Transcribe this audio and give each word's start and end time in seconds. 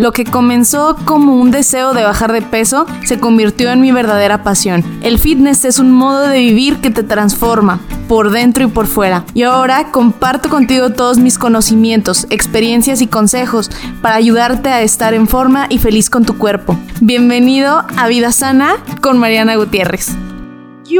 Lo 0.00 0.12
que 0.12 0.24
comenzó 0.24 0.96
como 1.04 1.36
un 1.36 1.50
deseo 1.50 1.92
de 1.92 2.02
bajar 2.02 2.32
de 2.32 2.40
peso 2.40 2.86
se 3.04 3.20
convirtió 3.20 3.70
en 3.70 3.82
mi 3.82 3.92
verdadera 3.92 4.42
pasión. 4.42 4.82
El 5.02 5.18
fitness 5.18 5.66
es 5.66 5.78
un 5.78 5.92
modo 5.92 6.22
de 6.22 6.38
vivir 6.38 6.80
que 6.80 6.88
te 6.88 7.02
transforma, 7.02 7.80
por 8.08 8.30
dentro 8.30 8.64
y 8.64 8.68
por 8.68 8.86
fuera. 8.86 9.26
Y 9.34 9.42
ahora 9.42 9.92
comparto 9.92 10.48
contigo 10.48 10.88
todos 10.88 11.18
mis 11.18 11.36
conocimientos, 11.38 12.26
experiencias 12.30 13.02
y 13.02 13.08
consejos 13.08 13.70
para 14.00 14.14
ayudarte 14.14 14.70
a 14.70 14.80
estar 14.80 15.12
en 15.12 15.28
forma 15.28 15.66
y 15.68 15.76
feliz 15.76 16.08
con 16.08 16.24
tu 16.24 16.38
cuerpo. 16.38 16.78
Bienvenido 17.02 17.84
a 17.98 18.08
Vida 18.08 18.32
Sana 18.32 18.82
con 19.02 19.18
Mariana 19.18 19.56
Gutiérrez. 19.56 20.16
¿Qué 20.88 20.98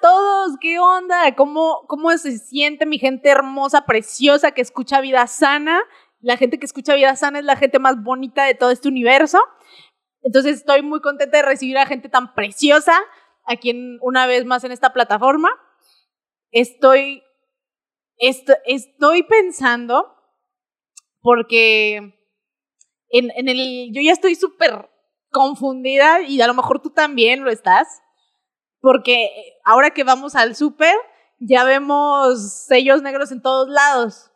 todos? 0.00 0.56
¿Qué 0.60 0.78
onda? 0.78 1.34
¿Cómo, 1.34 1.80
¿Cómo 1.88 2.16
se 2.16 2.38
siente 2.38 2.86
mi 2.86 2.98
gente 2.98 3.28
hermosa, 3.28 3.86
preciosa 3.86 4.52
que 4.52 4.62
escucha 4.62 5.00
Vida 5.00 5.26
Sana? 5.26 5.80
La 6.20 6.36
gente 6.36 6.58
que 6.58 6.66
escucha 6.66 6.94
Vida 6.94 7.16
Sana 7.16 7.38
es 7.38 7.44
la 7.44 7.56
gente 7.56 7.78
más 7.78 8.02
bonita 8.02 8.44
de 8.44 8.54
todo 8.54 8.70
este 8.70 8.88
universo. 8.88 9.38
Entonces 10.22 10.56
estoy 10.56 10.82
muy 10.82 11.00
contenta 11.00 11.36
de 11.36 11.42
recibir 11.42 11.78
a 11.78 11.86
gente 11.86 12.08
tan 12.08 12.34
preciosa 12.34 12.98
aquí 13.44 13.70
en, 13.70 13.98
una 14.00 14.26
vez 14.26 14.44
más 14.44 14.64
en 14.64 14.72
esta 14.72 14.92
plataforma. 14.92 15.50
Estoy, 16.50 17.22
estoy 18.18 19.22
pensando 19.24 20.12
porque 21.20 21.96
en, 23.08 23.48
el, 23.48 23.92
yo 23.92 24.02
ya 24.02 24.12
estoy 24.12 24.34
súper 24.34 24.90
confundida 25.30 26.22
y 26.22 26.40
a 26.40 26.46
lo 26.46 26.54
mejor 26.54 26.80
tú 26.80 26.90
también 26.90 27.44
lo 27.44 27.50
estás, 27.50 27.86
porque 28.80 29.58
ahora 29.64 29.90
que 29.90 30.04
vamos 30.04 30.34
al 30.34 30.56
súper 30.56 30.94
ya 31.38 31.64
vemos 31.64 32.64
sellos 32.66 33.02
negros 33.02 33.30
en 33.30 33.42
todos 33.42 33.68
lados 33.68 34.30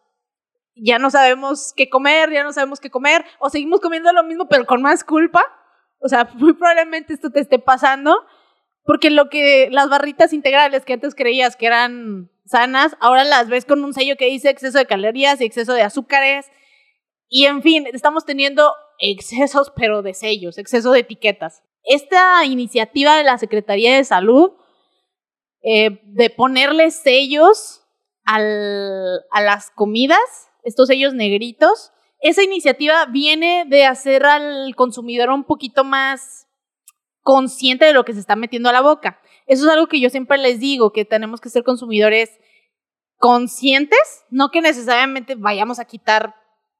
ya 0.83 0.99
no 0.99 1.11
sabemos 1.11 1.73
qué 1.77 1.89
comer, 1.89 2.31
ya 2.31 2.43
no 2.43 2.53
sabemos 2.53 2.81
qué 2.81 2.91
comer, 2.91 3.25
o 3.39 3.51
seguimos 3.51 3.81
comiendo 3.81 4.13
lo 4.13 4.25
mismo 4.25 4.49
pero 4.49 4.67
con 4.67 4.83
más 4.83 5.05
culpa. 5.05 5.45
O 6.01 6.09
sea, 6.09 6.25
muy 6.35 6.55
probablemente 6.55 7.13
esto 7.13 7.31
te 7.31 7.41
esté 7.41 7.59
pasando, 7.59 8.17
porque 8.85 9.11
lo 9.11 9.29
que 9.29 9.69
las 9.71 9.89
barritas 9.89 10.33
integrales 10.33 10.85
que 10.85 10.95
antes 10.95 11.15
creías 11.15 11.57
que 11.57 11.67
eran 11.67 12.31
sanas, 12.47 12.97
ahora 13.01 13.25
las 13.25 13.49
ves 13.49 13.65
con 13.65 13.85
un 13.85 13.95
sello 13.95 14.17
que 14.17 14.27
dice 14.27 14.51
exceso 14.51 14.79
de 14.79 14.87
calorías 14.87 15.41
y 15.41 15.45
exceso 15.45 15.75
de 15.75 15.83
azúcares. 15.83 16.47
Y 17.29 17.45
en 17.45 17.63
fin, 17.63 17.87
estamos 17.93 18.25
teniendo 18.25 18.73
excesos, 18.99 19.73
pero 19.77 20.03
de 20.03 20.15
sellos, 20.15 20.59
exceso 20.59 20.91
de 20.91 21.01
etiquetas. 21.01 21.63
Esta 21.85 22.45
iniciativa 22.45 23.17
de 23.17 23.25
la 23.25 23.39
Secretaría 23.39 23.95
de 23.95 24.05
Salud 24.05 24.53
eh, 25.63 26.01
de 26.05 26.31
ponerle 26.31 26.91
sellos 26.91 27.83
al, 28.25 29.21
a 29.31 29.43
las 29.43 29.71
comidas 29.71 30.50
estos 30.65 30.89
sellos 30.89 31.15
negritos. 31.15 31.93
Esa 32.21 32.43
iniciativa 32.43 33.07
viene 33.07 33.65
de 33.67 33.87
hacer 33.87 34.27
al 34.27 34.75
consumidor 34.77 35.31
un 35.31 35.45
poquito 35.45 35.85
más 35.85 36.47
consciente 37.23 37.85
de 37.85 37.93
lo 37.93 38.05
que 38.05 38.15
se 38.15 38.21
está 38.21 38.37
metiendo 38.37 38.69
a 38.69 38.73
la 38.73 38.81
boca. 38.81 39.21
Eso 39.47 39.65
es 39.65 39.73
algo 39.73 39.87
que 39.87 40.01
yo 40.01 40.11
siempre 40.11 40.39
les 40.39 40.61
digo, 40.61 40.93
que 40.93 41.05
tenemos 41.05 41.41
que 41.41 41.51
ser 41.51 41.65
consumidores 41.65 42.31
conscientes, 43.17 44.25
no 44.31 44.51
que 44.51 44.61
necesariamente 44.61 45.35
vayamos 45.35 45.79
a 45.79 45.85
quitar 45.85 46.35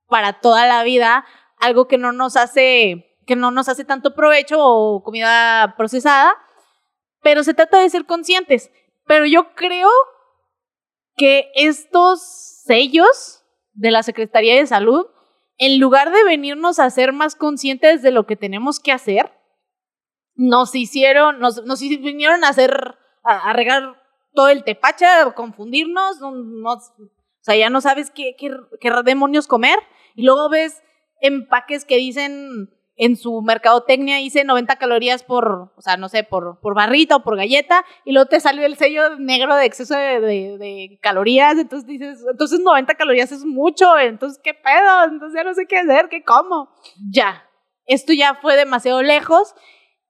para 0.09 0.41
toda 0.41 0.67
la 0.67 0.83
vida 0.83 1.25
algo 1.59 1.87
que 1.87 1.99
no 1.99 2.13
nos 2.13 2.37
hace 2.37 3.07
que 3.27 3.37
no 3.37 3.53
nos 3.53 3.69
hace 3.69 3.85
tanto 3.85 4.15
provecho 4.15 4.57
o 4.59 5.05
comida 5.05 5.75
procesada, 5.77 6.35
pero 7.23 7.45
se 7.45 7.55
trata 7.55 7.79
de 7.79 7.89
ser 7.89 8.05
conscientes. 8.05 8.73
Pero 9.07 9.25
yo 9.25 9.55
creo 9.55 9.89
que 11.17 11.53
estos 11.55 12.23
sellos 12.65 13.40
de 13.73 13.91
la 13.91 14.03
Secretaría 14.03 14.57
de 14.57 14.67
Salud, 14.67 15.07
en 15.59 15.79
lugar 15.79 16.13
de 16.13 16.25
venirnos 16.25 16.79
a 16.79 16.89
ser 16.91 17.13
más 17.13 17.37
conscientes 17.37 18.03
de 18.03 18.11
lo 18.11 18.27
que 18.27 18.37
tenemos 18.37 18.81
que 18.81 18.93
hacer, 18.93 19.31
nos 20.35 20.75
hicieron, 20.75 21.39
nos, 21.39 21.65
nos 21.65 21.81
vinieron 21.81 22.45
a 22.45 22.49
hacer, 22.49 22.97
a, 23.23 23.53
regar 23.53 24.01
todo 24.33 24.49
el 24.49 24.65
tepache, 24.65 25.05
a 25.05 25.33
confundirnos, 25.35 26.23
o 26.23 26.81
sea, 27.41 27.57
ya 27.57 27.69
no 27.69 27.81
sabes 27.81 28.11
qué, 28.11 28.37
qué, 28.39 28.51
qué 28.81 28.91
demonios 29.05 29.47
comer, 29.47 29.79
y 30.15 30.25
luego 30.25 30.49
ves 30.49 30.83
empaques 31.21 31.85
que 31.85 31.97
dicen 31.97 32.71
en 33.01 33.17
su 33.17 33.41
mercadotecnia 33.41 34.19
dice 34.19 34.45
90 34.45 34.77
calorías 34.77 35.23
por, 35.23 35.73
o 35.75 35.81
sea, 35.81 35.97
no 35.97 36.11
sé, 36.11 36.23
por, 36.23 36.61
por 36.61 36.75
barrita 36.75 37.17
o 37.17 37.23
por 37.23 37.35
galleta, 37.35 37.83
y 38.05 38.13
luego 38.13 38.29
te 38.29 38.41
salió 38.41 38.67
el 38.67 38.77
sello 38.77 39.17
negro 39.17 39.57
de 39.57 39.65
exceso 39.65 39.95
de, 39.95 40.21
de, 40.21 40.99
calorías, 41.01 41.57
entonces 41.57 41.87
dices, 41.89 42.23
entonces 42.31 42.61
90 42.61 42.95
calorías 42.97 43.33
es 43.33 43.47
mucho, 43.47 43.99
entonces 43.99 44.39
qué 44.45 44.53
pedo, 44.53 45.05
entonces 45.05 45.35
ya 45.35 45.45
no 45.45 45.55
sé 45.55 45.65
qué 45.67 45.79
hacer, 45.79 46.11
qué 46.11 46.23
como. 46.23 46.69
Ya, 47.11 47.49
esto 47.87 48.13
ya 48.13 48.35
fue 48.35 48.55
demasiado 48.55 49.03
lejos, 49.03 49.55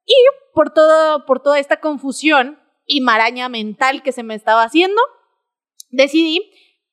y 0.04 0.14
por, 0.52 0.74
todo, 0.74 1.26
por 1.26 1.40
toda 1.40 1.60
esta 1.60 1.78
confusión 1.78 2.58
y 2.86 3.02
maraña 3.02 3.48
mental 3.48 4.02
que 4.02 4.10
se 4.10 4.24
me 4.24 4.34
estaba 4.34 4.64
haciendo, 4.64 5.00
decidí 5.90 6.40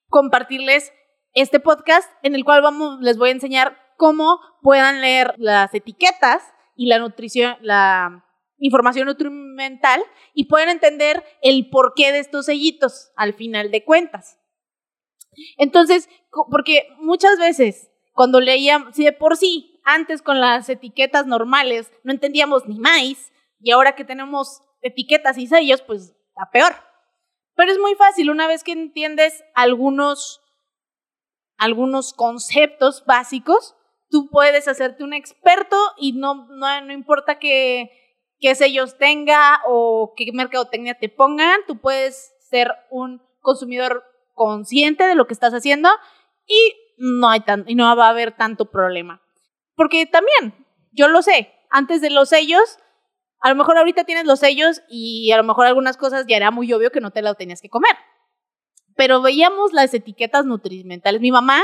compartirles 0.09 0.93
este 1.33 1.59
podcast 1.59 2.07
en 2.21 2.35
el 2.35 2.45
cual 2.45 2.61
vamos, 2.61 2.99
les 3.01 3.17
voy 3.17 3.29
a 3.29 3.33
enseñar 3.33 3.86
cómo 3.97 4.39
puedan 4.61 5.01
leer 5.01 5.33
las 5.37 5.73
etiquetas 5.73 6.43
y 6.75 6.87
la 6.87 6.99
nutrición, 6.99 7.57
la 7.61 8.23
información 8.59 9.07
nutrimental 9.07 10.01
y 10.33 10.45
pueden 10.45 10.69
entender 10.69 11.23
el 11.41 11.69
porqué 11.69 12.11
de 12.11 12.19
estos 12.19 12.45
sellitos 12.45 13.11
al 13.15 13.33
final 13.33 13.71
de 13.71 13.83
cuentas. 13.83 14.39
Entonces, 15.57 16.09
porque 16.49 16.87
muchas 16.99 17.37
veces 17.37 17.91
cuando 18.13 18.39
leíamos, 18.39 18.95
si 18.95 19.05
de 19.05 19.13
por 19.13 19.37
sí, 19.37 19.79
antes 19.83 20.23
con 20.23 20.39
las 20.39 20.69
etiquetas 20.69 21.27
normales 21.27 21.91
no 22.03 22.11
entendíamos 22.11 22.67
ni 22.67 22.79
más, 22.79 23.31
y 23.59 23.71
ahora 23.71 23.95
que 23.95 24.03
tenemos 24.03 24.61
etiquetas 24.81 25.37
y 25.37 25.47
sellos, 25.47 25.81
pues 25.81 26.15
está 26.29 26.49
peor. 26.51 26.75
Pero 27.55 27.71
es 27.71 27.79
muy 27.79 27.95
fácil, 27.95 28.29
una 28.29 28.47
vez 28.47 28.63
que 28.63 28.71
entiendes 28.71 29.43
algunos, 29.53 30.41
algunos 31.57 32.13
conceptos 32.13 33.03
básicos, 33.05 33.76
tú 34.09 34.29
puedes 34.29 34.67
hacerte 34.67 35.03
un 35.03 35.13
experto 35.13 35.77
y 35.97 36.13
no, 36.13 36.47
no, 36.49 36.91
importa 36.91 37.39
qué, 37.39 37.91
qué 38.39 38.55
sellos 38.55 38.97
tenga 38.97 39.61
o 39.67 40.13
qué 40.15 40.31
mercadotecnia 40.33 40.97
te 40.97 41.09
pongan, 41.09 41.59
tú 41.67 41.79
puedes 41.79 42.33
ser 42.49 42.71
un 42.89 43.21
consumidor 43.41 44.03
consciente 44.33 45.05
de 45.05 45.15
lo 45.15 45.27
que 45.27 45.33
estás 45.33 45.53
haciendo 45.53 45.89
y 46.45 46.73
no, 46.97 47.29
hay 47.29 47.41
tan, 47.41 47.65
y 47.67 47.75
no 47.75 47.95
va 47.95 48.07
a 48.07 48.09
haber 48.09 48.35
tanto 48.35 48.71
problema. 48.71 49.21
Porque 49.75 50.05
también, 50.05 50.65
yo 50.91 51.07
lo 51.07 51.21
sé, 51.21 51.53
antes 51.69 52.01
de 52.01 52.09
los 52.09 52.29
sellos, 52.29 52.79
a 53.39 53.49
lo 53.49 53.55
mejor 53.55 53.77
ahorita 53.77 54.03
tienes 54.03 54.25
los 54.25 54.39
sellos 54.39 54.81
y 54.89 55.31
a 55.31 55.37
lo 55.37 55.43
mejor 55.43 55.67
algunas 55.67 55.97
cosas 55.97 56.25
ya 56.27 56.37
era 56.37 56.51
muy 56.51 56.71
obvio 56.73 56.91
que 56.91 57.01
no 57.01 57.11
te 57.11 57.21
las 57.21 57.37
tenías 57.37 57.61
que 57.61 57.69
comer. 57.69 57.95
Pero 58.95 59.21
veíamos 59.21 59.73
las 59.73 59.93
etiquetas 59.93 60.45
nutrimentales. 60.45 61.21
Mi 61.21 61.31
mamá 61.31 61.63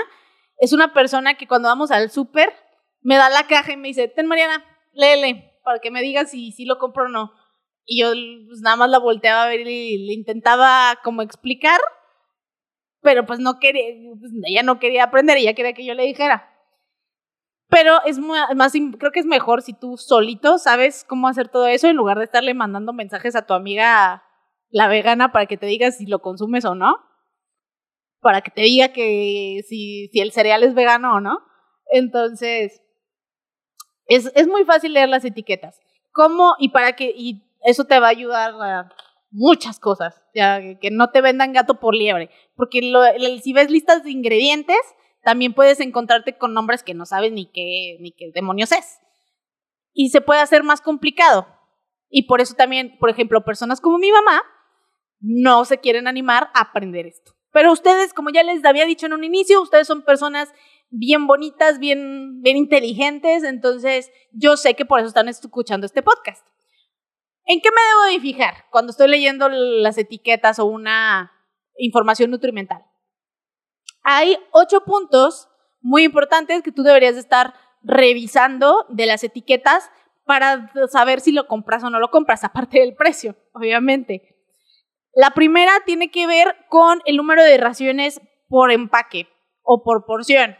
es 0.63 0.71
una 0.71 0.93
persona 0.93 1.33
que 1.33 1.45
cuando 1.45 1.67
vamos 1.67 1.91
al 1.91 2.09
súper 2.09 2.53
me 3.01 3.17
da 3.17 3.29
la 3.29 3.47
caja 3.47 3.73
y 3.73 3.77
me 3.77 3.89
dice, 3.89 4.07
ten 4.07 4.27
Mariana, 4.27 4.63
léele, 4.93 5.59
para 5.61 5.79
que 5.79 5.91
me 5.91 6.01
digas 6.01 6.31
si, 6.31 6.53
si 6.53 6.63
lo 6.63 6.77
compro 6.77 7.05
o 7.05 7.09
no. 7.09 7.33
Y 7.85 8.01
yo 8.01 8.13
pues, 8.47 8.61
nada 8.61 8.77
más 8.77 8.89
la 8.89 8.99
volteaba 8.99 9.43
a 9.43 9.47
ver 9.47 9.59
y 9.67 9.97
le 9.97 10.13
intentaba 10.13 10.97
como 11.03 11.21
explicar, 11.21 11.81
pero 13.01 13.25
pues 13.25 13.39
no 13.39 13.59
quería, 13.59 13.83
pues, 14.17 14.31
ella 14.45 14.63
no 14.63 14.79
quería 14.79 15.03
aprender, 15.03 15.35
ella 15.35 15.53
quería 15.53 15.73
que 15.73 15.85
yo 15.85 15.95
le 15.95 16.03
dijera. 16.03 16.49
Pero 17.67 17.97
es 18.05 18.19
más, 18.19 18.71
creo 18.97 19.11
que 19.11 19.19
es 19.19 19.25
mejor 19.25 19.63
si 19.63 19.73
tú 19.73 19.97
solito 19.97 20.59
sabes 20.59 21.03
cómo 21.03 21.27
hacer 21.27 21.49
todo 21.49 21.67
eso 21.67 21.89
en 21.89 21.97
lugar 21.97 22.19
de 22.19 22.23
estarle 22.23 22.53
mandando 22.53 22.93
mensajes 22.93 23.35
a 23.35 23.45
tu 23.45 23.53
amiga 23.53 24.23
la 24.69 24.87
vegana 24.87 25.33
para 25.33 25.45
que 25.45 25.57
te 25.57 25.65
diga 25.65 25.91
si 25.91 26.05
lo 26.05 26.19
consumes 26.19 26.63
o 26.63 26.73
no 26.73 26.99
para 28.23 28.41
que 28.41 28.49
te 28.49 28.61
diga 28.61 28.93
que 28.93 29.61
si, 29.67 30.07
si 30.07 30.19
el 30.19 30.31
cereal 30.31 30.63
es 30.63 30.73
vegano 30.73 31.15
o 31.15 31.19
no. 31.19 31.37
Entonces, 31.91 32.81
es, 34.07 34.31
es 34.33 34.47
muy 34.47 34.65
fácil 34.65 34.93
leer 34.93 35.09
las 35.09 35.25
etiquetas. 35.25 35.79
¿Cómo? 36.11 36.55
Y 36.57 36.69
para 36.69 36.95
que, 36.95 37.13
y 37.15 37.43
eso 37.63 37.85
te 37.85 37.99
va 37.99 38.07
a 38.07 38.11
ayudar 38.11 38.53
a 38.59 38.89
muchas 39.29 39.79
cosas, 39.79 40.21
ya, 40.33 40.79
que 40.79 40.91
no 40.91 41.09
te 41.09 41.21
vendan 41.21 41.53
gato 41.53 41.79
por 41.79 41.95
liebre. 41.95 42.29
Porque 42.55 42.81
si 43.43 43.53
ves 43.53 43.69
listas 43.69 44.03
de 44.03 44.11
ingredientes, 44.11 44.79
también 45.23 45.53
puedes 45.53 45.79
encontrarte 45.79 46.37
con 46.37 46.53
nombres 46.53 46.83
que 46.83 46.93
no 46.93 47.05
sabes 47.05 47.31
ni 47.31 47.51
qué, 47.51 47.97
ni 47.99 48.11
qué 48.11 48.31
demonios 48.33 48.71
es. 48.71 48.99
Y 49.93 50.09
se 50.09 50.21
puede 50.21 50.41
hacer 50.41 50.63
más 50.63 50.81
complicado. 50.81 51.47
Y 52.09 52.23
por 52.23 52.41
eso 52.41 52.53
también, 52.53 52.97
por 52.99 53.09
ejemplo, 53.09 53.43
personas 53.43 53.81
como 53.81 53.97
mi 53.97 54.11
mamá 54.11 54.41
no 55.19 55.65
se 55.65 55.79
quieren 55.79 56.07
animar 56.07 56.49
a 56.53 56.61
aprender 56.61 57.07
esto. 57.07 57.33
Pero 57.53 57.71
ustedes, 57.71 58.13
como 58.13 58.31
ya 58.31 58.43
les 58.43 58.65
había 58.65 58.83
dicho 58.85 59.05
en 59.05 59.13
un 59.13 59.23
inicio, 59.23 59.61
ustedes 59.61 59.87
son 59.87 60.01
personas 60.01 60.51
bien 60.89 61.27
bonitas, 61.27 61.79
bien, 61.79 62.41
bien 62.41 62.57
inteligentes, 62.57 63.43
entonces 63.43 64.11
yo 64.31 64.57
sé 64.57 64.73
que 64.73 64.85
por 64.85 64.99
eso 64.99 65.07
están 65.07 65.29
escuchando 65.29 65.85
este 65.85 66.01
podcast. 66.01 66.45
¿En 67.45 67.61
qué 67.61 67.69
me 67.69 67.81
debo 67.81 68.13
de 68.15 68.21
fijar 68.21 68.65
cuando 68.71 68.91
estoy 68.91 69.07
leyendo 69.07 69.49
las 69.49 69.97
etiquetas 69.97 70.57
o 70.59 70.65
una 70.65 71.31
información 71.77 72.31
nutrimental? 72.31 72.85
Hay 74.03 74.37
ocho 74.51 74.83
puntos 74.83 75.47
muy 75.79 76.03
importantes 76.03 76.63
que 76.63 76.71
tú 76.71 76.81
deberías 76.81 77.13
de 77.13 77.21
estar 77.21 77.53
revisando 77.83 78.85
de 78.89 79.05
las 79.05 79.23
etiquetas 79.23 79.91
para 80.25 80.71
saber 80.89 81.21
si 81.21 81.31
lo 81.31 81.47
compras 81.47 81.83
o 81.83 81.89
no 81.89 81.99
lo 81.99 82.09
compras, 82.09 82.43
aparte 82.43 82.79
del 82.79 82.95
precio, 82.95 83.35
obviamente. 83.53 84.32
La 85.13 85.31
primera 85.31 85.71
tiene 85.85 86.09
que 86.09 86.25
ver 86.25 86.55
con 86.69 87.01
el 87.05 87.17
número 87.17 87.43
de 87.43 87.57
raciones 87.57 88.19
por 88.49 88.71
empaque 88.71 89.27
o 89.61 89.83
por 89.83 90.05
porción. 90.05 90.57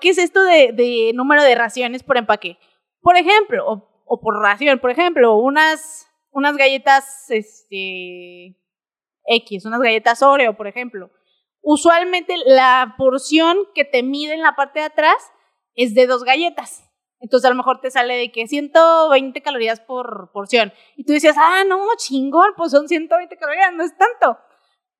¿Qué 0.00 0.08
es 0.08 0.18
esto 0.18 0.42
de, 0.42 1.12
número 1.14 1.42
de 1.44 1.54
raciones 1.54 2.02
por 2.02 2.16
empaque? 2.16 2.58
Por 3.00 3.16
ejemplo, 3.16 3.64
o, 4.04 4.20
por 4.20 4.42
ración, 4.42 4.80
por 4.80 4.90
ejemplo, 4.90 5.36
unas, 5.36 6.08
unas 6.32 6.56
galletas 6.56 7.30
este, 7.30 8.56
X, 9.24 9.64
unas 9.64 9.80
galletas 9.80 10.22
Oreo, 10.22 10.56
por 10.56 10.66
ejemplo. 10.66 11.10
Usualmente 11.62 12.34
la 12.44 12.94
porción 12.98 13.58
que 13.74 13.84
te 13.84 14.02
mide 14.02 14.34
en 14.34 14.42
la 14.42 14.56
parte 14.56 14.80
de 14.80 14.86
atrás 14.86 15.30
es 15.74 15.94
de 15.94 16.08
dos 16.08 16.24
galletas. 16.24 16.89
Entonces 17.20 17.46
a 17.46 17.50
lo 17.50 17.56
mejor 17.56 17.80
te 17.80 17.90
sale 17.90 18.16
de 18.16 18.32
que 18.32 18.48
120 18.48 19.42
calorías 19.42 19.80
por 19.80 20.30
porción. 20.32 20.72
Y 20.96 21.04
tú 21.04 21.12
decías, 21.12 21.36
ah, 21.38 21.64
no, 21.66 21.86
chingón, 21.96 22.52
pues 22.56 22.72
son 22.72 22.88
120 22.88 23.36
calorías, 23.36 23.72
no 23.74 23.84
es 23.84 23.96
tanto. 23.96 24.38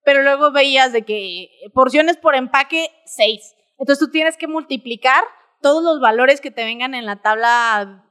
Pero 0.05 0.23
luego 0.23 0.53
veías 0.53 0.93
de 0.93 1.05
que 1.05 1.49
porciones 1.73 2.17
por 2.17 2.35
empaque, 2.35 2.91
6. 3.07 3.57
Entonces 3.79 4.05
tú 4.05 4.11
tienes 4.11 4.37
que 4.37 4.49
multiplicar 4.49 5.25
todos 5.63 5.83
los 5.83 6.01
valores 6.01 6.41
que 6.41 6.51
te 6.51 6.65
vengan 6.65 6.95
en 6.95 7.07
la 7.07 7.23
tabla 7.23 8.07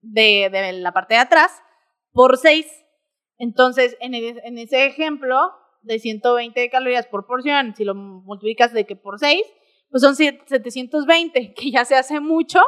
de, 0.00 0.48
de 0.50 0.72
la 0.72 0.92
parte 0.92 1.14
de 1.14 1.20
atrás 1.20 1.62
por 2.12 2.38
6. 2.38 2.66
Entonces, 3.38 3.96
en, 4.00 4.14
en 4.14 4.58
ese 4.58 4.86
ejemplo 4.86 5.36
de 5.82 5.98
120 5.98 6.70
calorías 6.70 7.06
por 7.06 7.26
porción, 7.26 7.74
si 7.74 7.84
lo 7.84 7.94
multiplicas 7.94 8.72
de 8.72 8.86
que 8.86 8.96
por 8.96 9.18
6, 9.18 9.42
pues 9.90 10.02
son 10.02 10.16
720, 10.16 11.54
que 11.54 11.70
ya 11.70 11.84
se 11.84 11.96
hace 11.96 12.20
mucho, 12.20 12.60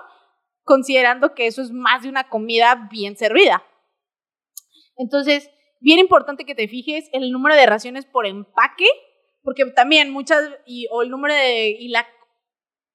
considerando 0.65 1.35
que 1.35 1.47
eso 1.47 1.63
es 1.63 1.71
más 1.71 2.03
de 2.03 2.09
una 2.09 2.29
comida 2.29 2.89
bien 2.91 3.17
servida. 3.17 3.63
Entonces, 4.97 5.51
bien 5.81 5.99
importante 5.99 6.45
que 6.45 6.55
te 6.55 6.69
fijes 6.69 7.09
en 7.13 7.23
el 7.23 7.31
número 7.31 7.55
de 7.55 7.67
raciones 7.67 8.07
por 8.07 8.27
empaque, 8.27 8.87
porque 9.43 9.65
también 9.67 10.11
muchas, 10.11 10.43
y, 10.67 10.87
o 10.91 11.03
el 11.03 11.11
número 11.11 11.35
de, 11.35 11.69
y 11.71 11.89
la, 11.89 12.07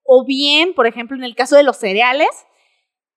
o 0.04 0.26
bien, 0.26 0.74
por 0.74 0.88
ejemplo, 0.88 1.16
en 1.16 1.24
el 1.24 1.36
caso 1.36 1.56
de 1.56 1.64
los 1.64 1.78
cereales, 1.78 2.30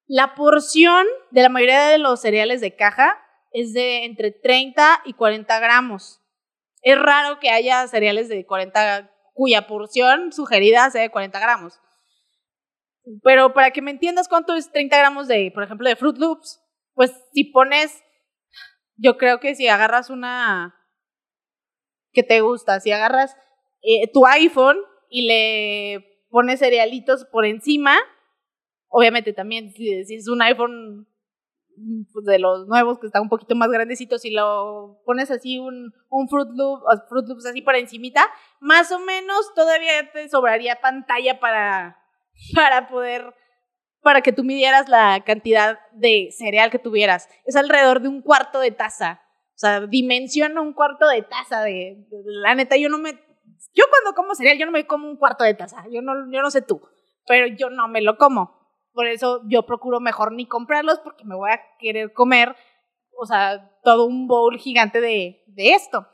la 0.06 0.34
porción 0.34 1.06
de 1.31 1.43
la 1.43 1.48
mayoría 1.48 1.88
de 1.88 1.98
los 1.98 2.20
cereales 2.20 2.60
de 2.60 2.76
caja 2.76 3.19
es 3.52 3.72
de 3.72 4.05
entre 4.05 4.31
30 4.31 5.02
y 5.06 5.14
40 5.14 5.58
gramos. 5.60 6.20
Es 6.82 6.98
raro 6.98 7.38
que 7.38 7.50
haya 7.50 7.87
cereales 7.87 8.28
de 8.28 8.44
40, 8.44 9.10
cuya 9.32 9.66
porción 9.66 10.32
sugerida 10.32 10.90
sea 10.90 11.02
de 11.02 11.10
40 11.10 11.38
gramos. 11.38 11.81
Pero 13.22 13.52
para 13.52 13.70
que 13.70 13.82
me 13.82 13.90
entiendas 13.90 14.28
cuánto 14.28 14.54
es 14.54 14.70
30 14.70 14.96
gramos 14.96 15.28
de, 15.28 15.50
por 15.52 15.64
ejemplo, 15.64 15.88
de 15.88 15.96
Fruit 15.96 16.19
Loops, 16.19 16.60
pues 16.94 17.12
si 17.32 17.44
pones, 17.44 18.02
yo 18.96 19.16
creo 19.16 19.40
que 19.40 19.54
si 19.54 19.69
agarras 19.69 20.10
una 20.10 20.75
que 22.12 22.22
te 22.22 22.40
gusta, 22.43 22.78
si 22.81 22.93
agarras 22.93 23.37
eh, 23.82 24.10
tu 24.12 24.26
iPhone 24.26 24.78
y 25.08 25.26
le 25.26 26.26
pones 26.31 26.60
cerealitos 26.60 27.25
por 27.25 27.44
encima, 27.44 27.96
obviamente 28.88 29.32
también 29.32 29.72
si, 29.72 29.90
es 29.93 30.28
un 30.28 30.43
iPhone 30.43 31.08
pues, 32.12 32.25
de 32.26 32.38
los 32.38 32.69
nuevos 32.69 32.98
que 32.98 33.06
está 33.06 33.20
un 33.20 33.28
poquito 33.28 33.56
más 33.56 33.70
grandecito, 33.70 34.19
si 34.19 34.31
lo 34.31 35.00
pones 35.05 35.31
así 35.31 35.58
un, 35.58 35.93
un 36.08 36.28
Fruit, 36.28 36.48
Loop, 36.55 36.82
Fruit 37.08 37.26
Loops 37.26 37.46
así 37.46 37.62
por 37.62 37.75
encimita, 37.75 38.31
más 38.60 38.93
o 38.93 39.00
menos 39.00 39.52
todavía 39.55 40.12
te 40.12 40.28
sobraría 40.28 40.81
pantalla 40.81 41.40
para 41.40 42.01
para 42.55 42.88
poder, 42.88 43.34
para 44.02 44.20
que 44.20 44.32
tú 44.32 44.44
midieras 44.44 44.88
la 44.88 45.23
cantidad 45.25 45.79
de 45.93 46.31
cereal 46.37 46.70
que 46.70 46.79
tuvieras. 46.79 47.29
Es 47.44 47.56
alrededor 47.56 48.00
de 48.00 48.08
un 48.08 48.23
cuarto 48.23 48.61
de 48.61 48.70
taza. 48.70 49.23
O 49.55 49.58
sea, 49.62 49.81
dimensiona 49.87 50.61
un 50.61 50.73
cuarto 50.73 51.06
de 51.08 51.23
taza 51.23 51.62
de, 51.62 52.06
la 52.25 52.55
neta, 52.55 52.76
yo 52.76 52.88
no 52.88 52.99
me, 52.99 53.12
yo 53.75 53.84
cuando 53.88 54.14
como 54.14 54.34
cereal, 54.34 54.58
yo 54.58 54.67
no 54.67 54.73
me 54.73 54.87
como 54.87 55.08
un 55.08 55.17
cuarto 55.17 55.44
de 55.44 55.55
taza. 55.55 55.84
Yo 55.90 56.02
no, 56.02 56.14
yo 56.31 56.43
no 56.43 56.50
sé 56.50 56.62
tú, 56.62 56.81
pero 57.26 57.46
yo 57.46 57.70
no 57.70 57.88
me 57.88 58.00
lo 58.00 58.17
como. 58.17 58.61
Por 58.93 59.06
eso 59.06 59.40
yo 59.46 59.64
procuro 59.64 60.00
mejor 60.00 60.32
ni 60.32 60.46
comprarlos 60.46 60.99
porque 60.99 61.25
me 61.25 61.34
voy 61.34 61.50
a 61.50 61.61
querer 61.79 62.12
comer, 62.12 62.55
o 63.17 63.25
sea, 63.25 63.70
todo 63.82 64.06
un 64.06 64.26
bowl 64.26 64.58
gigante 64.58 65.00
de, 65.00 65.43
de 65.46 65.70
esto. 65.70 66.06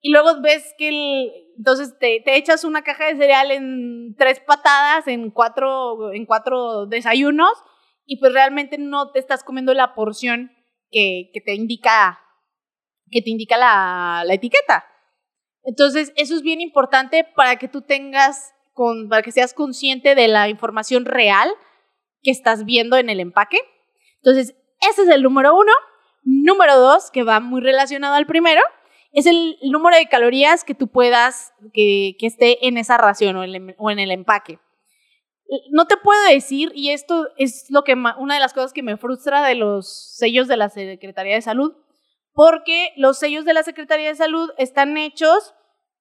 Y 0.00 0.10
luego 0.12 0.40
ves 0.40 0.74
que 0.78 0.88
el, 0.88 1.32
entonces 1.58 1.98
te, 1.98 2.22
te, 2.24 2.36
echas 2.36 2.64
una 2.64 2.82
caja 2.82 3.06
de 3.06 3.16
cereal 3.16 3.50
en 3.50 4.14
tres 4.16 4.40
patadas, 4.40 5.06
en 5.06 5.30
cuatro, 5.30 6.12
en 6.12 6.24
cuatro 6.24 6.86
desayunos, 6.86 7.52
y 8.06 8.16
pues 8.16 8.32
realmente 8.32 8.78
no 8.78 9.12
te 9.12 9.18
estás 9.18 9.44
comiendo 9.44 9.74
la 9.74 9.94
porción 9.94 10.50
que, 10.90 11.30
que 11.32 11.40
te 11.40 11.54
indica, 11.54 12.18
que 13.10 13.20
te 13.22 13.30
indica 13.30 13.56
la, 13.56 14.22
la, 14.24 14.34
etiqueta. 14.34 14.86
Entonces, 15.62 16.12
eso 16.16 16.34
es 16.34 16.42
bien 16.42 16.60
importante 16.60 17.24
para 17.36 17.56
que 17.56 17.68
tú 17.68 17.82
tengas, 17.82 18.52
con, 18.72 19.08
para 19.08 19.22
que 19.22 19.32
seas 19.32 19.52
consciente 19.52 20.14
de 20.14 20.28
la 20.28 20.48
información 20.48 21.04
real 21.04 21.50
que 22.22 22.30
estás 22.30 22.64
viendo 22.64 22.96
en 22.96 23.10
el 23.10 23.20
empaque. 23.20 23.58
Entonces, 24.16 24.56
ese 24.80 25.02
es 25.02 25.08
el 25.08 25.22
número 25.22 25.54
uno. 25.54 25.72
Número 26.22 26.78
dos, 26.78 27.10
que 27.10 27.22
va 27.22 27.40
muy 27.40 27.60
relacionado 27.60 28.14
al 28.14 28.26
primero, 28.26 28.60
es 29.12 29.26
el 29.26 29.58
número 29.62 29.96
de 29.96 30.06
calorías 30.06 30.64
que 30.64 30.74
tú 30.74 30.88
puedas, 30.88 31.52
que, 31.72 32.16
esté 32.20 32.66
en 32.66 32.78
esa 32.78 32.96
ración 32.96 33.36
o 33.36 33.44
en, 33.44 33.74
o 33.78 33.90
en, 33.90 33.98
el 33.98 34.10
empaque. 34.10 34.58
No 35.72 35.86
te 35.86 35.96
puedo 35.96 36.22
decir, 36.28 36.70
y 36.74 36.90
esto 36.90 37.26
es 37.36 37.66
lo 37.70 37.82
que 37.82 37.94
una 37.94 38.34
de 38.34 38.40
las 38.40 38.54
cosas 38.54 38.72
que 38.72 38.84
me 38.84 38.96
frustra 38.96 39.44
de 39.44 39.56
los 39.56 40.16
sellos 40.16 40.46
de 40.46 40.56
la 40.56 40.68
Secretaría 40.68 41.34
de 41.34 41.42
Salud, 41.42 41.74
porque 42.32 42.92
los 42.96 43.18
sellos 43.18 43.44
de 43.44 43.54
la 43.54 43.64
Secretaría 43.64 44.08
de 44.08 44.14
Salud 44.14 44.50
están 44.58 44.96
hechos 44.96 45.54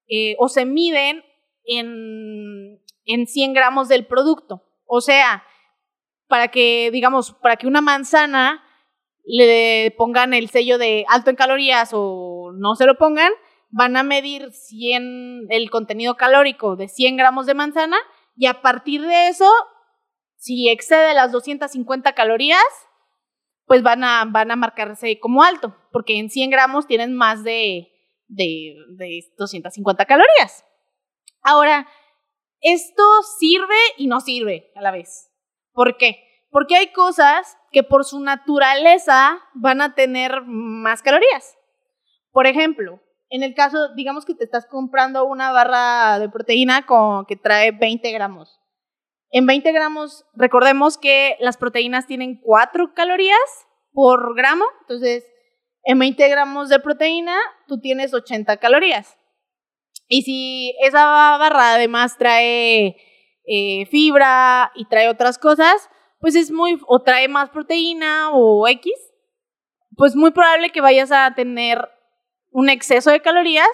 eh, 0.08 0.36
o 0.38 0.50
se 0.50 0.66
miden 0.66 1.24
en, 1.64 2.80
en 3.06 3.28
100 3.28 3.54
gramos 3.54 3.88
del 3.88 4.06
producto. 4.06 4.64
O 4.86 5.02
sea, 5.02 5.44
para 6.28 6.50
que, 6.50 6.92
digamos, 6.92 7.34
para 7.42 7.58
que 7.58 7.66
una 7.66 7.82
manzana 7.82 8.64
le 9.32 9.94
pongan 9.96 10.34
el 10.34 10.50
sello 10.50 10.80
de 10.80 11.06
alto 11.08 11.30
en 11.30 11.36
calorías 11.36 11.92
o 11.94 12.52
no 12.56 12.74
se 12.74 12.88
lo 12.88 12.98
pongan, 12.98 13.32
van 13.70 13.96
a 13.96 14.02
medir 14.02 14.52
100, 14.52 15.46
el 15.50 15.70
contenido 15.70 16.16
calórico 16.16 16.76
de 16.76 16.88
100 16.88 17.16
gramos 17.16 17.46
de 17.46 17.54
manzana 17.54 17.98
y 18.36 18.48
a 18.48 18.62
partir 18.64 19.02
de 19.02 19.28
eso, 19.28 19.48
si 20.36 20.70
excede 20.70 21.14
las 21.14 21.32
250 21.32 22.14
calorías, 22.14 22.64
pues 23.66 23.84
van 23.84 24.04
a, 24.04 24.26
van 24.26 24.50
a 24.50 24.56
marcarse 24.56 25.20
como 25.20 25.44
alto, 25.44 25.76
porque 25.92 26.18
en 26.18 26.32
100 26.32 26.50
gramos 26.50 26.88
tienen 26.88 27.16
más 27.16 27.44
de, 27.44 27.92
de, 28.28 28.74
de 28.98 29.22
250 29.38 30.06
calorías. 30.06 30.66
Ahora, 31.44 31.88
esto 32.62 33.04
sirve 33.38 33.78
y 33.98 34.08
no 34.08 34.22
sirve 34.22 34.72
a 34.76 34.82
la 34.82 34.90
vez. 34.90 35.32
¿Por 35.72 35.98
qué? 35.98 36.29
Porque 36.50 36.76
hay 36.76 36.92
cosas 36.92 37.58
que 37.72 37.84
por 37.84 38.06
su 38.06 38.20
naturaleza 38.20 39.40
van 39.54 39.82
a 39.82 39.94
tener 39.94 40.42
más 40.46 41.02
calorías. 41.02 41.56
Por 42.32 42.48
ejemplo, 42.48 43.02
en 43.30 43.44
el 43.44 43.54
caso, 43.54 43.94
digamos 43.96 44.26
que 44.26 44.34
te 44.34 44.44
estás 44.44 44.66
comprando 44.66 45.26
una 45.26 45.52
barra 45.52 46.20
de 46.20 46.30
proteína 46.30 46.86
que 47.28 47.36
trae 47.36 47.72
20 47.72 48.12
gramos. 48.12 48.60
En 49.32 49.46
20 49.46 49.72
gramos, 49.72 50.26
recordemos 50.34 50.98
que 50.98 51.38
las 51.40 51.58
proteínas 51.58 52.08
tienen 52.08 52.42
4 52.42 52.94
calorías 52.96 53.38
por 53.92 54.36
gramo, 54.36 54.66
entonces 54.82 55.24
en 55.84 56.00
20 56.00 56.28
gramos 56.30 56.70
de 56.70 56.80
proteína 56.80 57.38
tú 57.68 57.80
tienes 57.80 58.14
80 58.14 58.58
calorías. 58.58 59.18
Y 60.08 60.24
si 60.24 60.76
esa 60.82 61.06
barra 61.38 61.76
además 61.76 62.18
trae 62.18 62.98
eh, 63.46 63.86
fibra 63.92 64.72
y 64.74 64.86
trae 64.86 65.08
otras 65.10 65.38
cosas, 65.38 65.90
pues 66.20 66.36
es 66.36 66.52
muy, 66.52 66.80
o 66.88 67.02
trae 67.02 67.28
más 67.28 67.50
proteína 67.50 68.32
o 68.32 68.68
X, 68.68 68.94
pues 69.96 70.16
muy 70.16 70.32
probable 70.32 70.72
que 70.72 70.82
vayas 70.82 71.12
a 71.12 71.34
tener 71.34 71.90
un 72.52 72.70
exceso 72.70 73.12
de 73.12 73.22
calorías, 73.22 73.68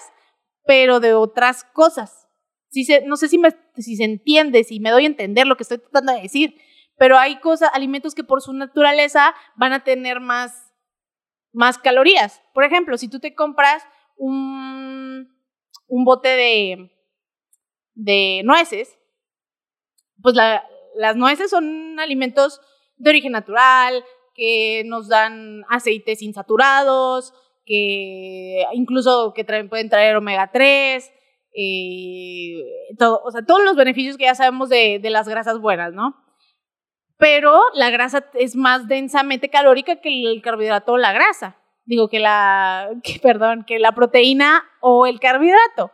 pero 0.65 0.99
de 0.99 1.13
otras 1.13 1.63
cosas. 1.63 2.27
Si 2.69 2.83
se, 2.83 3.01
no 3.05 3.15
sé 3.15 3.27
si, 3.27 3.95
se 3.95 4.03
entiende, 4.03 4.63
si 4.63 4.79
me 4.79 4.91
doy 4.91 5.03
a 5.03 5.07
entender 5.07 5.47
lo 5.47 5.55
que 5.55 5.63
estoy 5.63 5.77
tratando 5.79 6.13
de 6.13 6.21
decir, 6.21 6.55
pero 6.97 7.17
hay 7.17 7.39
cosas, 7.39 7.69
alimentos 7.73 8.15
que 8.15 8.23
por 8.23 8.41
su 8.41 8.53
naturaleza 8.53 9.33
van 9.55 9.73
a 9.73 9.83
tener 9.83 10.19
más, 10.19 10.73
más 11.51 11.77
calorías. 11.77 12.41
Por 12.53 12.63
ejemplo, 12.63 12.97
si 12.97 13.09
tú 13.09 13.19
te 13.19 13.35
compras 13.35 13.83
un, 14.17 15.35
un 15.87 16.05
bote 16.05 16.29
de, 16.29 16.91
de 17.93 18.41
nueces, 18.43 18.97
pues 20.21 20.35
la, 20.35 20.65
las 20.97 21.15
nueces 21.15 21.49
son 21.49 21.99
alimentos 21.99 22.61
de 22.97 23.09
origen 23.09 23.31
natural, 23.31 24.03
que 24.33 24.83
nos 24.85 25.07
dan 25.07 25.63
aceites 25.69 26.21
insaturados, 26.21 27.33
que 27.65 28.63
incluso 28.73 29.33
que 29.33 29.43
pueden 29.43 29.89
traer 29.89 30.15
omega 30.15 30.51
3, 30.51 31.11
eh, 31.57 32.63
todo, 32.97 33.21
o 33.23 33.31
sea, 33.31 33.45
todos 33.45 33.63
los 33.63 33.75
beneficios 33.75 34.17
que 34.17 34.25
ya 34.25 34.35
sabemos 34.35 34.69
de, 34.69 34.99
las 35.03 35.27
grasas 35.27 35.59
buenas, 35.59 35.93
¿no? 35.93 36.25
pero 37.17 37.61
la 37.73 37.89
grasa 37.89 38.29
es 38.33 38.55
más 38.55 38.87
densamente 38.87 39.49
calórica 39.49 40.01
que 40.01 40.09
el 40.09 40.41
carbohidrato 40.41 40.93
o 40.93 40.97
la 40.97 41.13
grasa. 41.13 41.57
Digo 41.85 42.09
que 42.09 42.19
la, 42.19 42.89
perdón, 43.21 43.63
que 43.65 43.79
la 43.79 43.93
proteína 43.93 44.65
o 44.81 45.05
el 45.05 45.19
carbohidrato. 45.19 45.91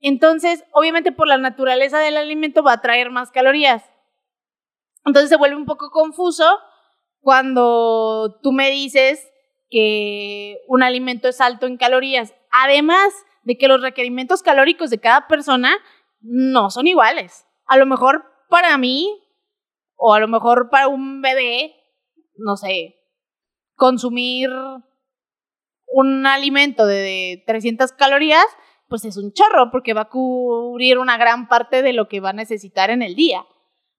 Entonces, 0.00 0.64
obviamente 0.72 1.10
por 1.10 1.26
la 1.26 1.38
naturaleza 1.38 1.98
del 1.98 2.16
alimento 2.16 2.62
va 2.62 2.74
a 2.74 2.80
traer 2.80 3.10
más 3.10 3.30
calorías. 3.30 3.90
Entonces 5.08 5.28
se 5.28 5.36
vuelve 5.36 5.56
un 5.56 5.66
poco 5.66 5.90
confuso 5.90 6.44
cuando 7.20 8.38
tú 8.42 8.52
me 8.52 8.70
dices 8.70 9.26
que 9.70 10.58
un 10.68 10.82
alimento 10.82 11.28
es 11.28 11.40
alto 11.40 11.66
en 11.66 11.76
calorías. 11.76 12.34
Además 12.50 13.12
de 13.42 13.58
que 13.58 13.68
los 13.68 13.80
requerimientos 13.80 14.42
calóricos 14.42 14.90
de 14.90 15.00
cada 15.00 15.26
persona 15.26 15.76
no 16.20 16.70
son 16.70 16.86
iguales. 16.86 17.46
A 17.66 17.76
lo 17.76 17.86
mejor 17.86 18.24
para 18.48 18.76
mí 18.78 19.08
o 19.96 20.14
a 20.14 20.20
lo 20.20 20.28
mejor 20.28 20.70
para 20.70 20.88
un 20.88 21.20
bebé, 21.20 21.74
no 22.36 22.56
sé, 22.56 22.94
consumir 23.74 24.50
un 25.86 26.26
alimento 26.26 26.86
de 26.86 27.42
300 27.46 27.92
calorías, 27.92 28.46
pues 28.88 29.04
es 29.04 29.16
un 29.16 29.32
chorro 29.32 29.70
porque 29.70 29.94
va 29.94 30.02
a 30.02 30.08
cubrir 30.08 30.98
una 30.98 31.16
gran 31.16 31.48
parte 31.48 31.82
de 31.82 31.92
lo 31.92 32.08
que 32.08 32.20
va 32.20 32.30
a 32.30 32.34
necesitar 32.34 32.90
en 32.90 33.02
el 33.02 33.14
día. 33.14 33.44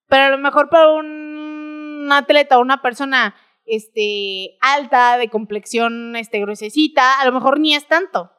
Pero 0.10 0.24
a 0.24 0.30
lo 0.30 0.39
mejor 0.39 0.70
para 0.70 0.89
un 0.89 2.10
atleta 2.12 2.58
o 2.58 2.62
una 2.62 2.82
persona 2.82 3.36
este, 3.66 4.58
alta, 4.60 5.18
de 5.18 5.30
complexión 5.30 6.16
este, 6.16 6.39
gruesecita, 6.39 7.22
a 7.22 7.25
lo 7.25 7.32
mejor 7.32 7.60
ni 7.60 7.75
es 7.75 7.88
tanto. 7.88 8.32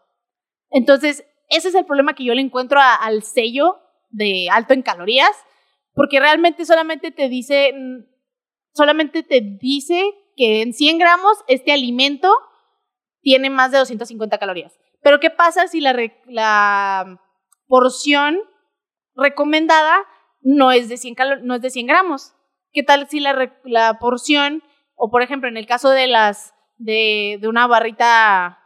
Entonces, 0.70 1.24
ese 1.48 1.68
es 1.68 1.74
el 1.74 1.86
problema 1.86 2.14
que 2.14 2.24
yo 2.24 2.34
le 2.34 2.42
encuentro 2.42 2.80
al 2.80 3.22
sello 3.22 3.78
de 4.08 4.48
alto 4.50 4.74
en 4.74 4.82
calorías, 4.82 5.30
porque 5.94 6.18
realmente 6.18 6.66
solamente 6.66 7.12
te 7.12 7.28
dice, 7.28 7.72
solamente 8.74 9.22
te 9.22 9.40
dice 9.40 10.02
que 10.36 10.62
en 10.62 10.72
100 10.72 10.98
gramos 10.98 11.38
este 11.46 11.72
alimento 11.72 12.32
tiene 13.20 13.50
más 13.50 13.70
de 13.70 13.78
250 13.78 14.38
calorías. 14.38 14.76
Pero 15.02 15.20
¿qué 15.20 15.30
pasa 15.30 15.68
si 15.68 15.80
la 15.80 17.20
porción 17.68 18.40
recomendada 19.14 20.04
no 20.40 20.72
es 20.72 20.88
de 20.88 20.96
100, 20.96 21.16
no 21.42 21.54
es 21.54 21.62
de 21.62 21.70
100 21.70 21.86
gramos? 21.86 22.34
¿Qué 22.72 22.82
tal 22.82 23.08
si 23.08 23.20
la, 23.20 23.52
la 23.64 23.98
porción, 23.98 24.62
o 24.94 25.10
por 25.10 25.22
ejemplo 25.22 25.48
en 25.48 25.56
el 25.56 25.66
caso 25.66 25.90
de 25.90 26.06
las 26.06 26.54
de, 26.76 27.38
de 27.40 27.48
una 27.48 27.66
barrita 27.66 28.58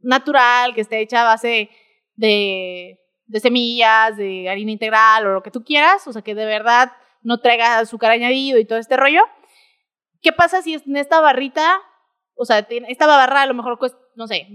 natural 0.00 0.74
que 0.74 0.80
esté 0.80 1.00
hecha 1.00 1.22
a 1.22 1.24
base 1.24 1.70
de, 2.16 2.98
de 3.26 3.40
semillas, 3.40 4.16
de 4.16 4.48
harina 4.48 4.72
integral 4.72 5.26
o 5.26 5.34
lo 5.34 5.42
que 5.42 5.50
tú 5.50 5.62
quieras, 5.62 6.06
o 6.06 6.12
sea 6.12 6.22
que 6.22 6.34
de 6.34 6.46
verdad 6.46 6.92
no 7.22 7.38
traiga 7.38 7.78
azúcar 7.78 8.10
añadido 8.10 8.58
y 8.58 8.64
todo 8.64 8.78
este 8.78 8.96
rollo. 8.96 9.22
¿Qué 10.20 10.32
pasa 10.32 10.62
si 10.62 10.74
en 10.74 10.96
esta 10.96 11.20
barrita, 11.20 11.80
o 12.34 12.44
sea, 12.44 12.58
esta 12.58 13.06
barra 13.06 13.42
a 13.42 13.46
lo 13.46 13.54
mejor 13.54 13.78
no 14.16 14.26
sé, 14.26 14.48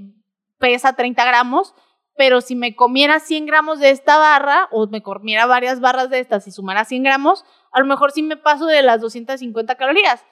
pesa 0.60 0.96
30 0.96 1.26
gramos, 1.26 1.74
pero 2.18 2.42
si 2.42 2.56
me 2.56 2.76
comiera 2.76 3.20
100 3.20 3.46
gramos 3.46 3.80
de 3.80 3.90
esta 3.90 4.18
barra, 4.18 4.70
o 4.72 4.88
me 4.88 5.02
comiera 5.02 5.46
varias 5.46 5.80
barras 5.80 6.10
de 6.10 6.20
estas 6.20 6.48
y 6.48 6.52
sumara 6.52 6.86
100 6.86 7.04
gramos, 7.04 7.44
a 7.72 7.80
lo 7.80 7.86
mejor 7.86 8.12
sí 8.12 8.24
me 8.24 8.38
paso 8.38 8.66
de 8.66 8.82
las 8.82 9.02
250 9.02 9.76
calorías. 9.76 10.24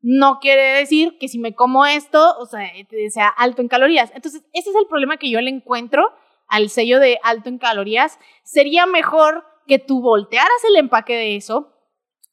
No 0.00 0.38
quiere 0.40 0.62
decir 0.62 1.18
que 1.18 1.28
si 1.28 1.38
me 1.38 1.54
como 1.54 1.84
esto, 1.84 2.36
o 2.38 2.46
sea, 2.46 2.70
sea 3.10 3.28
alto 3.28 3.60
en 3.60 3.68
calorías. 3.68 4.12
Entonces, 4.14 4.44
ese 4.52 4.70
es 4.70 4.76
el 4.76 4.86
problema 4.86 5.16
que 5.16 5.30
yo 5.30 5.40
le 5.40 5.50
encuentro 5.50 6.12
al 6.46 6.68
sello 6.68 7.00
de 7.00 7.18
alto 7.24 7.48
en 7.48 7.58
calorías. 7.58 8.18
Sería 8.44 8.86
mejor 8.86 9.44
que 9.66 9.80
tú 9.80 10.00
voltearas 10.00 10.64
el 10.68 10.76
empaque 10.76 11.16
de 11.16 11.36
eso, 11.36 11.72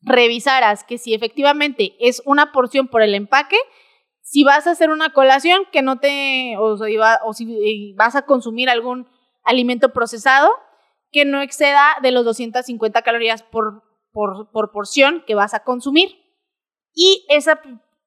revisaras 0.01 0.83
que 0.83 0.99
si 0.99 1.13
efectivamente 1.15 1.95
es 1.99 2.21
una 2.25 2.51
porción 2.51 2.87
por 2.87 3.01
el 3.01 3.15
empaque 3.15 3.57
si 4.23 4.45
vas 4.45 4.65
a 4.65 4.71
hacer 4.71 4.89
una 4.89 5.11
colación 5.11 5.63
que 5.71 5.81
no 5.81 5.99
te, 5.99 6.55
o, 6.57 6.77
si 7.33 7.93
vas 7.93 8.15
a 8.15 8.25
consumir 8.25 8.69
algún 8.69 9.07
alimento 9.43 9.91
procesado 9.91 10.49
que 11.11 11.25
no 11.25 11.41
exceda 11.41 11.97
de 12.01 12.11
los 12.11 12.25
250 12.25 13.01
calorías 13.01 13.43
por, 13.43 13.83
por, 14.11 14.71
porción 14.71 15.23
que 15.27 15.35
vas 15.35 15.53
a 15.53 15.63
consumir. 15.63 16.09
Y 16.95 17.25
esa 17.29 17.61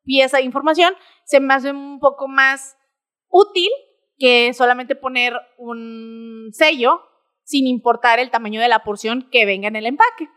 pieza 0.05 0.39
de 0.39 0.45
información 0.45 0.95
se 1.25 1.39
me 1.39 1.53
hace 1.53 1.71
un 1.71 2.01
poco 2.01 2.29
más 2.29 2.77
útil 3.29 3.71
que 4.19 4.55
solamente 4.55 4.97
poner 4.97 5.35
un 5.59 6.49
sello 6.53 7.03
sin 7.45 7.67
importar 7.67 8.19
el 8.19 8.31
tamaño 8.31 8.61
de 8.61 8.69
la 8.69 8.83
porción 8.83 9.29
que 9.31 9.45
venga 9.45 9.69
en 9.69 9.77
el 9.77 9.87
empaque. 9.87 10.31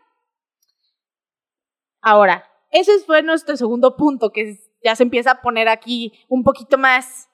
Ahora, 2.02 2.46
ese 2.70 3.00
fue 3.00 3.24
nuestro 3.24 3.56
segundo 3.56 3.96
punto, 3.96 4.32
que 4.32 4.42
es 4.42 4.69
ya 4.84 4.96
se 4.96 5.04
empieza 5.04 5.32
a 5.32 5.42
poner 5.42 5.68
aquí 5.68 6.14
un 6.28 6.44
poquito 6.44 6.78
más, 6.78 7.30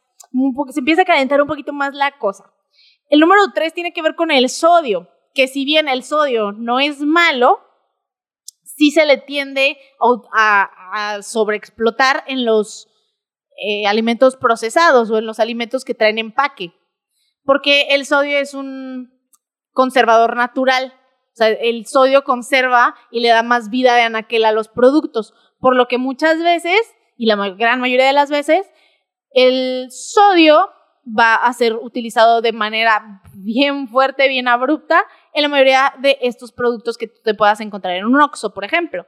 se 0.72 0.80
empieza 0.80 1.04
a 1.04 1.06
calentar 1.06 1.42
un 1.42 1.48
poquito 1.48 1.74
más 1.74 1.94
la 1.94 2.18
cosa. 2.18 2.52
El 3.10 3.20
número 3.20 3.42
tres 3.54 3.74
tiene 3.74 3.94
que 3.94 4.02
ver 4.02 4.16
con 4.16 4.32
el 4.32 4.50
sodio, 4.50 5.10
que 5.34 5.48
si 5.48 5.66
bien 5.66 5.88
el 5.88 6.04
sodio 6.04 6.52
no 6.52 6.80
es 6.80 7.02
malo, 7.02 7.60
sí 8.64 8.92
se 8.92 9.06
le 9.06 9.18
tiende 9.18 9.78
a, 10.34 11.20
sobreexplotar 11.22 12.24
en 12.28 12.46
los 12.46 12.88
eh, 13.58 13.86
alimentos 13.86 14.36
procesados 14.36 15.12
o 15.12 15.18
en 15.18 15.25
los 15.25 15.40
alimentos 15.40 15.86
que 15.86 15.94
traen 15.94 16.18
empaque, 16.18 16.74
porque 17.44 17.88
el 17.92 18.06
sodio 18.06 18.38
es 18.38 18.54
un 18.54 19.14
conservador 19.72 20.36
natural. 20.36 20.94
O 21.34 21.38
sea, 21.38 21.50
el 21.50 21.86
sodio 21.86 22.24
conserva 22.24 22.96
y 23.12 23.20
le 23.20 23.28
da 23.28 23.44
más 23.44 23.70
vida 23.70 23.94
de 23.96 24.04
anaquel 24.04 24.46
a 24.46 24.54
los 24.54 24.70
productos, 24.70 25.34
por 25.60 25.75
lo 25.75 25.88
que 25.88 25.98
muchas 25.98 26.42
veces 26.42 26.80
y 27.16 27.26
la 27.28 27.36
gran 27.50 27.80
mayoría 27.80 28.08
de 28.08 28.14
las 28.14 28.30
veces, 28.30 28.70
el 29.32 29.88
sodio 29.92 30.70
va 31.06 31.36
a 31.36 31.54
ser 31.54 31.76
utilizado 31.76 32.42
de 32.42 32.52
manera 32.52 33.22
bien 33.34 33.88
fuerte, 33.88 34.28
bien 34.28 34.48
abrupta 34.48 35.04
en 35.34 35.44
la 35.44 35.50
mayoría 35.50 35.94
de 36.00 36.18
estos 36.22 36.52
productos 36.52 36.98
que 36.98 37.08
te 37.08 37.34
puedas 37.34 37.62
encontrar 37.62 37.96
en 37.96 38.06
un 38.06 38.20
Oxxo, 38.20 38.54
por 38.54 38.64
ejemplo. 38.64 39.06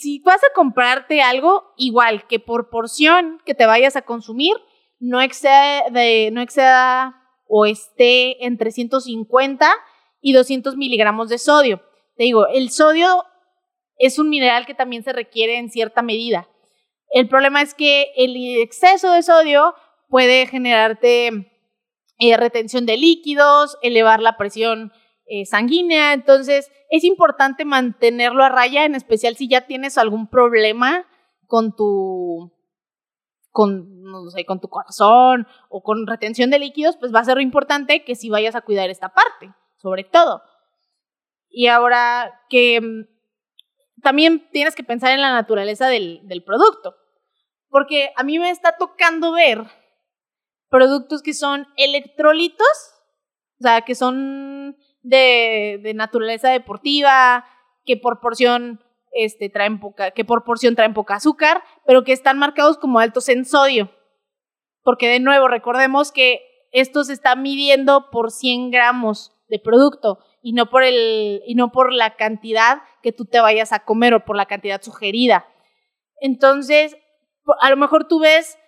si 0.00 0.20
vas 0.20 0.42
a 0.42 0.54
comprarte 0.54 1.22
algo, 1.22 1.74
igual 1.76 2.26
que 2.26 2.40
por 2.40 2.70
porción 2.70 3.40
que 3.44 3.54
te 3.54 3.66
vayas 3.66 3.96
a 3.96 4.02
consumir, 4.02 4.54
no 5.00 5.20
exceda, 5.20 5.90
de, 5.90 6.30
no 6.32 6.40
exceda 6.40 7.14
o 7.46 7.66
esté 7.66 8.44
entre 8.44 8.70
150 8.70 9.70
y 10.20 10.32
200 10.32 10.76
miligramos 10.76 11.28
de 11.28 11.38
sodio. 11.38 11.82
Te 12.16 12.24
digo, 12.24 12.46
el 12.48 12.70
sodio 12.70 13.24
es 13.98 14.18
un 14.18 14.28
mineral 14.28 14.66
que 14.66 14.74
también 14.74 15.02
se 15.02 15.12
requiere 15.12 15.58
en 15.58 15.70
cierta 15.70 16.02
medida. 16.02 16.48
El 17.10 17.28
problema 17.28 17.62
es 17.62 17.74
que 17.74 18.12
el 18.16 18.36
exceso 18.60 19.12
de 19.12 19.22
sodio 19.22 19.74
puede 20.08 20.46
generarte 20.46 21.52
eh, 22.18 22.36
retención 22.36 22.86
de 22.86 22.96
líquidos, 22.96 23.76
elevar 23.82 24.20
la 24.20 24.36
presión 24.36 24.92
eh, 25.26 25.44
sanguínea, 25.44 26.12
entonces 26.14 26.70
es 26.90 27.04
importante 27.04 27.64
mantenerlo 27.64 28.42
a 28.42 28.48
raya, 28.48 28.84
en 28.84 28.94
especial 28.94 29.36
si 29.36 29.48
ya 29.48 29.66
tienes 29.66 29.98
algún 29.98 30.28
problema 30.28 31.06
con 31.46 31.74
tu 31.74 32.52
con, 33.50 34.02
no 34.02 34.30
sé, 34.30 34.44
con 34.44 34.60
tu 34.60 34.68
corazón 34.68 35.48
o 35.68 35.82
con 35.82 36.06
retención 36.06 36.48
de 36.48 36.60
líquidos, 36.60 36.96
pues 36.96 37.12
va 37.12 37.20
a 37.20 37.24
ser 37.24 37.40
importante 37.40 38.04
que 38.04 38.14
si 38.14 38.30
vayas 38.30 38.54
a 38.54 38.60
cuidar 38.60 38.88
esta 38.88 39.08
parte, 39.08 39.52
sobre 39.78 40.04
todo. 40.04 40.42
Y 41.48 41.66
ahora 41.66 42.40
que 42.48 42.80
también 44.02 44.48
tienes 44.50 44.74
que 44.74 44.84
pensar 44.84 45.10
en 45.12 45.20
la 45.20 45.32
naturaleza 45.32 45.88
del, 45.88 46.42
producto. 46.44 46.94
Porque 47.68 48.10
a 48.16 48.22
mí 48.22 48.38
me 48.38 48.50
está 48.50 48.76
tocando 48.78 49.32
ver 49.32 49.64
productos 50.68 51.22
que 51.22 51.34
son 51.34 51.66
electrolitos, 51.76 52.66
o 53.60 53.62
sea, 53.62 53.82
que 53.82 53.94
son 53.94 54.76
de, 55.02 55.92
naturaleza 55.94 56.50
deportiva, 56.50 57.44
que 57.84 57.96
por 57.96 58.20
porción 58.20 58.80
este, 59.12 59.48
traen 59.48 59.80
poca, 59.80 60.10
que 60.10 60.24
por 60.24 60.44
porción 60.44 60.74
traen 60.74 60.94
poca 60.94 61.16
azúcar, 61.16 61.62
pero 61.86 62.04
que 62.04 62.12
están 62.12 62.38
marcados 62.38 62.78
como 62.78 62.98
altos 62.98 63.28
en 63.28 63.44
sodio. 63.44 63.90
Porque 64.82 65.08
de 65.08 65.20
nuevo, 65.20 65.48
recordemos 65.48 66.12
que 66.12 66.40
esto 66.72 67.04
se 67.04 67.12
está 67.12 67.34
midiendo 67.36 68.10
por 68.10 68.30
100 68.30 68.70
gramos 68.70 69.32
de 69.48 69.58
producto 69.58 70.18
y 70.42 70.52
no 70.52 70.70
por 70.70 70.82
el 70.82 71.42
y 71.46 71.54
no 71.54 71.70
por 71.70 71.92
la 71.92 72.16
cantidad 72.16 72.82
que 73.02 73.12
tú 73.12 73.24
te 73.24 73.40
vayas 73.40 73.72
a 73.72 73.84
comer 73.84 74.14
o 74.14 74.24
por 74.24 74.36
la 74.36 74.46
cantidad 74.46 74.82
sugerida. 74.82 75.46
Entonces, 76.20 76.96
a 77.60 77.70
lo 77.70 77.76
mejor 77.76 78.08
tú 78.08 78.20
ves 78.20 78.58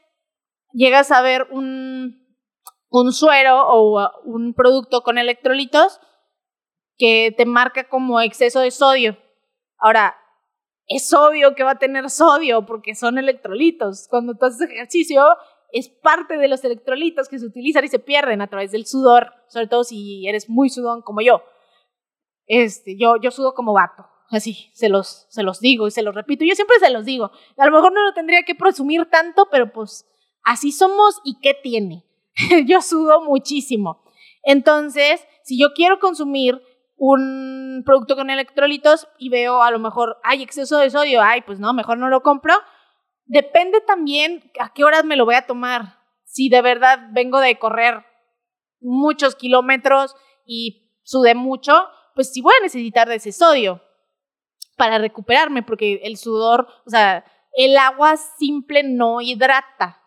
llegas 0.72 1.10
a 1.10 1.22
ver 1.22 1.48
un 1.50 2.20
un 2.90 3.12
suero 3.12 3.68
o 3.68 4.10
un 4.24 4.52
producto 4.52 5.02
con 5.02 5.16
electrolitos 5.16 6.00
que 6.98 7.32
te 7.36 7.46
marca 7.46 7.88
como 7.88 8.20
exceso 8.20 8.60
de 8.60 8.70
sodio. 8.70 9.16
Ahora, 9.78 10.16
es 10.86 11.12
obvio 11.14 11.54
que 11.54 11.62
va 11.62 11.72
a 11.72 11.78
tener 11.78 12.10
sodio 12.10 12.66
porque 12.66 12.94
son 12.94 13.16
electrolitos. 13.16 14.06
Cuando 14.10 14.34
tú 14.34 14.46
haces 14.46 14.68
ejercicio, 14.68 15.24
es 15.72 15.88
parte 15.88 16.36
de 16.36 16.48
los 16.48 16.64
electrolitos 16.64 17.28
que 17.28 17.38
se 17.38 17.46
utilizan 17.46 17.84
y 17.84 17.88
se 17.88 18.00
pierden 18.00 18.42
a 18.42 18.48
través 18.48 18.72
del 18.72 18.86
sudor, 18.86 19.32
sobre 19.48 19.68
todo 19.68 19.84
si 19.84 20.26
eres 20.26 20.50
muy 20.50 20.68
sudón 20.68 21.02
como 21.02 21.20
yo. 21.20 21.42
Este, 22.52 22.96
yo, 22.98 23.14
yo 23.22 23.30
sudo 23.30 23.54
como 23.54 23.72
vato. 23.72 24.08
Así, 24.28 24.70
se 24.74 24.88
los, 24.88 25.26
se 25.30 25.44
los 25.44 25.60
digo 25.60 25.86
y 25.86 25.92
se 25.92 26.02
los 26.02 26.16
repito. 26.16 26.44
Yo 26.44 26.56
siempre 26.56 26.80
se 26.80 26.90
los 26.90 27.04
digo. 27.04 27.30
A 27.56 27.64
lo 27.64 27.70
mejor 27.70 27.92
no 27.92 28.02
lo 28.02 28.12
tendría 28.12 28.42
que 28.42 28.56
presumir 28.56 29.08
tanto, 29.08 29.46
pero 29.52 29.72
pues 29.72 30.04
así 30.42 30.72
somos 30.72 31.20
y 31.24 31.38
¿qué 31.38 31.54
tiene? 31.54 32.04
yo 32.66 32.82
sudo 32.82 33.22
muchísimo. 33.22 34.02
Entonces, 34.42 35.24
si 35.44 35.60
yo 35.60 35.68
quiero 35.76 36.00
consumir 36.00 36.60
un 36.96 37.84
producto 37.86 38.16
con 38.16 38.30
electrolitos 38.30 39.06
y 39.16 39.28
veo 39.28 39.62
a 39.62 39.70
lo 39.70 39.78
mejor, 39.78 40.18
hay 40.24 40.42
exceso 40.42 40.78
de 40.78 40.90
sodio, 40.90 41.22
ay, 41.22 41.42
pues 41.42 41.60
no, 41.60 41.72
mejor 41.72 41.98
no 41.98 42.08
lo 42.08 42.22
compro. 42.22 42.54
Depende 43.26 43.80
también 43.80 44.50
a 44.58 44.72
qué 44.72 44.82
horas 44.82 45.04
me 45.04 45.14
lo 45.14 45.24
voy 45.24 45.36
a 45.36 45.46
tomar. 45.46 46.00
Si 46.24 46.48
de 46.48 46.62
verdad 46.62 46.98
vengo 47.12 47.38
de 47.38 47.60
correr 47.60 48.04
muchos 48.80 49.36
kilómetros 49.36 50.16
y 50.44 50.90
sudé 51.04 51.36
mucho, 51.36 51.86
pues 52.20 52.34
sí 52.34 52.42
voy 52.42 52.52
a 52.60 52.62
necesitar 52.62 53.08
de 53.08 53.14
ese 53.14 53.32
sodio 53.32 53.80
para 54.76 54.98
recuperarme, 54.98 55.62
porque 55.62 56.02
el 56.02 56.18
sudor, 56.18 56.68
o 56.84 56.90
sea, 56.90 57.24
el 57.54 57.78
agua 57.78 58.18
simple 58.18 58.82
no 58.82 59.22
hidrata 59.22 60.02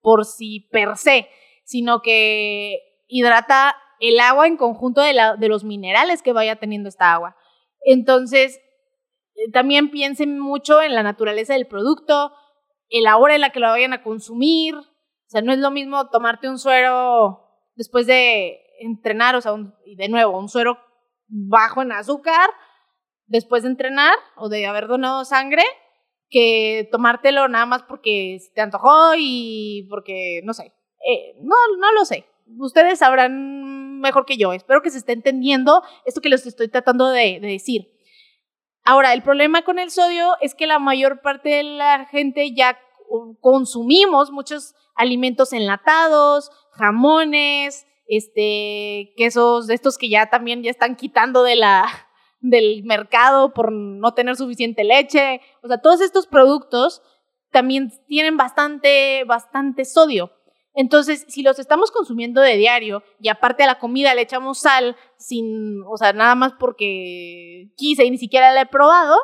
por 0.00 0.24
sí 0.24 0.68
per 0.72 0.96
se, 0.96 1.28
sino 1.62 2.02
que 2.02 2.80
hidrata 3.06 3.76
el 4.00 4.18
agua 4.18 4.48
en 4.48 4.56
conjunto 4.56 5.02
de, 5.02 5.12
la, 5.12 5.36
de 5.36 5.46
los 5.46 5.62
minerales 5.62 6.20
que 6.20 6.32
vaya 6.32 6.56
teniendo 6.56 6.88
esta 6.88 7.12
agua. 7.12 7.36
Entonces, 7.84 8.58
eh, 9.36 9.52
también 9.52 9.92
piensen 9.92 10.40
mucho 10.40 10.82
en 10.82 10.96
la 10.96 11.04
naturaleza 11.04 11.52
del 11.52 11.68
producto, 11.68 12.32
en 12.88 13.04
la 13.04 13.18
hora 13.18 13.36
en 13.36 13.40
la 13.40 13.50
que 13.50 13.60
lo 13.60 13.68
vayan 13.68 13.92
a 13.92 14.02
consumir. 14.02 14.74
O 14.74 15.28
sea, 15.28 15.42
no 15.42 15.52
es 15.52 15.60
lo 15.60 15.70
mismo 15.70 16.10
tomarte 16.10 16.48
un 16.48 16.58
suero 16.58 17.40
después 17.76 18.08
de 18.08 18.58
entrenar, 18.80 19.36
o 19.36 19.40
sea, 19.40 19.52
y 19.86 19.94
de 19.94 20.08
nuevo, 20.08 20.36
un 20.36 20.48
suero 20.48 20.76
bajo 21.32 21.82
en 21.82 21.92
azúcar 21.92 22.50
después 23.26 23.62
de 23.62 23.70
entrenar 23.70 24.14
o 24.36 24.48
de 24.48 24.66
haber 24.66 24.86
donado 24.86 25.24
sangre 25.24 25.64
que 26.28 26.88
tomártelo 26.92 27.48
nada 27.48 27.66
más 27.66 27.82
porque 27.82 28.38
te 28.54 28.60
antojó 28.60 29.14
y 29.16 29.86
porque, 29.90 30.40
no 30.44 30.52
sé, 30.52 30.72
eh, 31.06 31.34
no, 31.42 31.56
no 31.78 31.92
lo 31.92 32.04
sé. 32.04 32.26
Ustedes 32.58 32.98
sabrán 32.98 34.00
mejor 34.00 34.26
que 34.26 34.36
yo. 34.36 34.52
Espero 34.52 34.82
que 34.82 34.90
se 34.90 34.98
esté 34.98 35.12
entendiendo 35.12 35.82
esto 36.04 36.20
que 36.20 36.28
les 36.28 36.46
estoy 36.46 36.68
tratando 36.68 37.08
de, 37.08 37.38
de 37.40 37.48
decir. 37.48 37.88
Ahora, 38.84 39.12
el 39.12 39.22
problema 39.22 39.62
con 39.62 39.78
el 39.78 39.90
sodio 39.90 40.36
es 40.40 40.54
que 40.54 40.66
la 40.66 40.78
mayor 40.78 41.20
parte 41.22 41.50
de 41.50 41.62
la 41.62 42.06
gente 42.06 42.52
ya 42.54 42.78
consumimos 43.40 44.30
muchos 44.30 44.74
alimentos 44.94 45.52
enlatados, 45.52 46.50
jamones, 46.72 47.86
este, 48.16 49.14
quesos 49.16 49.66
de 49.66 49.74
estos 49.74 49.96
que 49.96 50.10
ya 50.10 50.26
también 50.26 50.62
ya 50.62 50.70
están 50.70 50.96
quitando 50.96 51.42
de 51.42 51.56
la, 51.56 51.86
del 52.40 52.84
mercado 52.84 53.54
por 53.54 53.72
no 53.72 54.12
tener 54.12 54.36
suficiente 54.36 54.84
leche. 54.84 55.40
O 55.62 55.68
sea, 55.68 55.78
todos 55.78 56.02
estos 56.02 56.26
productos 56.26 57.02
también 57.50 57.90
tienen 58.08 58.36
bastante, 58.36 59.24
bastante 59.24 59.86
sodio. 59.86 60.30
Entonces, 60.74 61.24
si 61.28 61.42
los 61.42 61.58
estamos 61.58 61.90
consumiendo 61.90 62.40
de 62.40 62.56
diario 62.56 63.02
y 63.18 63.28
aparte 63.28 63.62
a 63.62 63.66
la 63.66 63.78
comida 63.78 64.14
le 64.14 64.22
echamos 64.22 64.60
sal 64.60 64.96
sin, 65.16 65.82
o 65.86 65.96
sea, 65.96 66.12
nada 66.12 66.34
más 66.34 66.52
porque 66.58 67.72
quise 67.76 68.04
y 68.04 68.10
ni 68.10 68.18
siquiera 68.18 68.52
la 68.52 68.62
he 68.62 68.66
probado, 68.66 69.16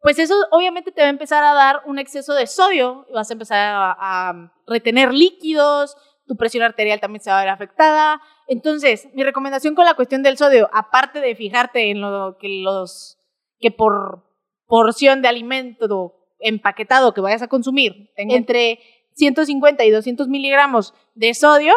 pues 0.00 0.18
eso 0.18 0.34
obviamente 0.50 0.92
te 0.92 1.02
va 1.02 1.08
a 1.08 1.10
empezar 1.10 1.44
a 1.44 1.54
dar 1.54 1.82
un 1.86 1.98
exceso 1.98 2.34
de 2.34 2.46
sodio, 2.46 3.06
vas 3.12 3.30
a 3.30 3.34
empezar 3.34 3.58
a 3.98 4.52
retener 4.66 5.12
líquidos, 5.12 5.96
tu 6.30 6.36
presión 6.36 6.62
arterial 6.62 7.00
también 7.00 7.20
se 7.20 7.28
va 7.28 7.40
a 7.40 7.42
ver 7.42 7.48
afectada. 7.48 8.22
Entonces, 8.46 9.08
mi 9.14 9.24
recomendación 9.24 9.74
con 9.74 9.84
la 9.84 9.94
cuestión 9.94 10.22
del 10.22 10.38
sodio, 10.38 10.70
aparte 10.72 11.20
de 11.20 11.34
fijarte 11.34 11.90
en 11.90 12.00
lo 12.00 12.38
que 12.38 12.60
los 12.62 13.18
que 13.58 13.72
por 13.72 14.22
porción 14.68 15.22
de 15.22 15.28
alimento 15.28 16.14
empaquetado 16.38 17.14
que 17.14 17.20
vayas 17.20 17.42
a 17.42 17.48
consumir 17.48 18.12
tenga 18.14 18.36
entre 18.36 18.78
150 19.14 19.84
y 19.84 19.90
200 19.90 20.28
miligramos 20.28 20.94
de 21.16 21.34
sodio, 21.34 21.74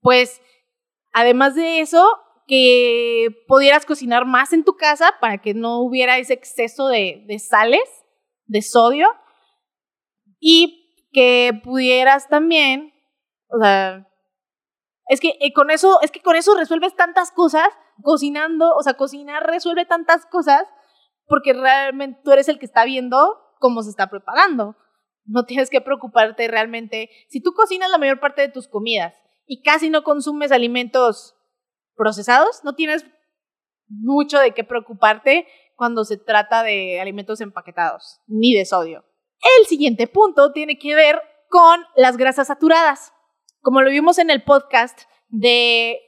pues 0.00 0.40
además 1.12 1.56
de 1.56 1.80
eso, 1.80 2.06
que 2.46 3.30
pudieras 3.48 3.84
cocinar 3.84 4.26
más 4.26 4.52
en 4.52 4.62
tu 4.62 4.76
casa 4.76 5.12
para 5.20 5.38
que 5.38 5.54
no 5.54 5.80
hubiera 5.80 6.18
ese 6.18 6.34
exceso 6.34 6.86
de, 6.86 7.24
de 7.26 7.40
sales, 7.40 7.82
de 8.46 8.62
sodio, 8.62 9.08
y 10.38 11.08
que 11.10 11.60
pudieras 11.64 12.28
también 12.28 12.92
o 13.48 13.58
sea, 13.60 14.06
es 15.08 15.20
que 15.20 15.36
eh, 15.40 15.52
con 15.52 15.70
eso, 15.70 16.00
es 16.02 16.10
que 16.10 16.20
con 16.20 16.36
eso 16.36 16.54
resuelves 16.54 16.94
tantas 16.94 17.32
cosas, 17.32 17.68
cocinando, 18.02 18.74
o 18.76 18.82
sea, 18.82 18.94
cocinar 18.94 19.46
resuelve 19.46 19.86
tantas 19.86 20.26
cosas 20.26 20.62
porque 21.26 21.52
realmente 21.52 22.20
tú 22.22 22.30
eres 22.30 22.48
el 22.48 22.58
que 22.58 22.66
está 22.66 22.84
viendo 22.84 23.38
cómo 23.58 23.82
se 23.82 23.90
está 23.90 24.08
preparando. 24.08 24.76
No 25.24 25.44
tienes 25.44 25.70
que 25.70 25.80
preocuparte 25.80 26.48
realmente. 26.48 27.10
Si 27.28 27.42
tú 27.42 27.52
cocinas 27.52 27.90
la 27.90 27.98
mayor 27.98 28.20
parte 28.20 28.42
de 28.42 28.48
tus 28.48 28.68
comidas 28.68 29.14
y 29.46 29.62
casi 29.62 29.90
no 29.90 30.02
consumes 30.02 30.52
alimentos 30.52 31.34
procesados, 31.96 32.62
no 32.64 32.74
tienes 32.74 33.04
mucho 33.88 34.38
de 34.38 34.52
qué 34.52 34.64
preocuparte 34.64 35.46
cuando 35.74 36.04
se 36.04 36.16
trata 36.16 36.62
de 36.62 37.00
alimentos 37.00 37.40
empaquetados, 37.40 38.20
ni 38.26 38.54
de 38.54 38.64
sodio. 38.64 39.04
El 39.58 39.66
siguiente 39.66 40.06
punto 40.06 40.52
tiene 40.52 40.78
que 40.78 40.94
ver 40.94 41.20
con 41.48 41.80
las 41.96 42.16
grasas 42.16 42.48
saturadas 42.48 43.12
como 43.60 43.82
lo 43.82 43.90
vimos 43.90 44.18
en 44.18 44.30
el 44.30 44.42
podcast 44.42 45.02
de, 45.28 46.00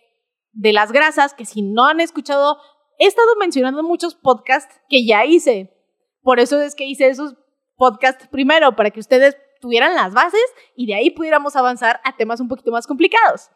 de 0.53 0.73
las 0.73 0.93
grasas, 0.93 1.35
que 1.35 1.45
si 1.45 1.63
no 1.63 1.87
han 1.87 2.01
escuchado, 2.01 2.59
he 2.99 3.07
estado 3.07 3.35
mencionando 3.39 3.83
muchos 3.83 4.15
podcasts 4.15 4.81
que 4.89 5.07
ya 5.07 5.25
hice. 5.25 5.77
Por 6.23 6.41
eso 6.41 6.61
es 6.61 6.75
que 6.75 6.85
hice 6.85 7.09
esos 7.09 7.35
podcasts 7.77 8.29
primero, 8.29 8.77
para 8.77 8.91
que 8.91 9.01
ustedes 9.01 9.37
tuvieran 9.61 9.95
las 9.95 10.13
bases 10.15 10.45
y 10.77 10.87
de 10.87 10.95
ahí 10.95 11.11
pudiéramos 11.11 11.57
avanzar 11.57 12.01
a 12.05 12.17
temas 12.17 12.41
un 12.41 12.49
poquito 12.49 12.71
más 12.71 12.87
complicados. 12.87 13.51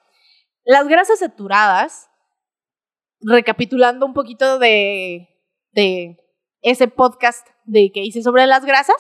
Las 0.65 0.89
grasas 0.89 1.19
saturadas, 1.19 2.09
recapitulando 3.21 4.07
un 4.07 4.15
poquito 4.15 4.59
de, 4.59 5.29
de 5.73 6.17
ese 6.63 6.89
podcast 6.89 7.47
de 7.65 7.91
que 7.93 8.01
hice 8.01 8.23
sobre 8.23 8.47
las 8.47 8.65
grasas, 8.65 8.97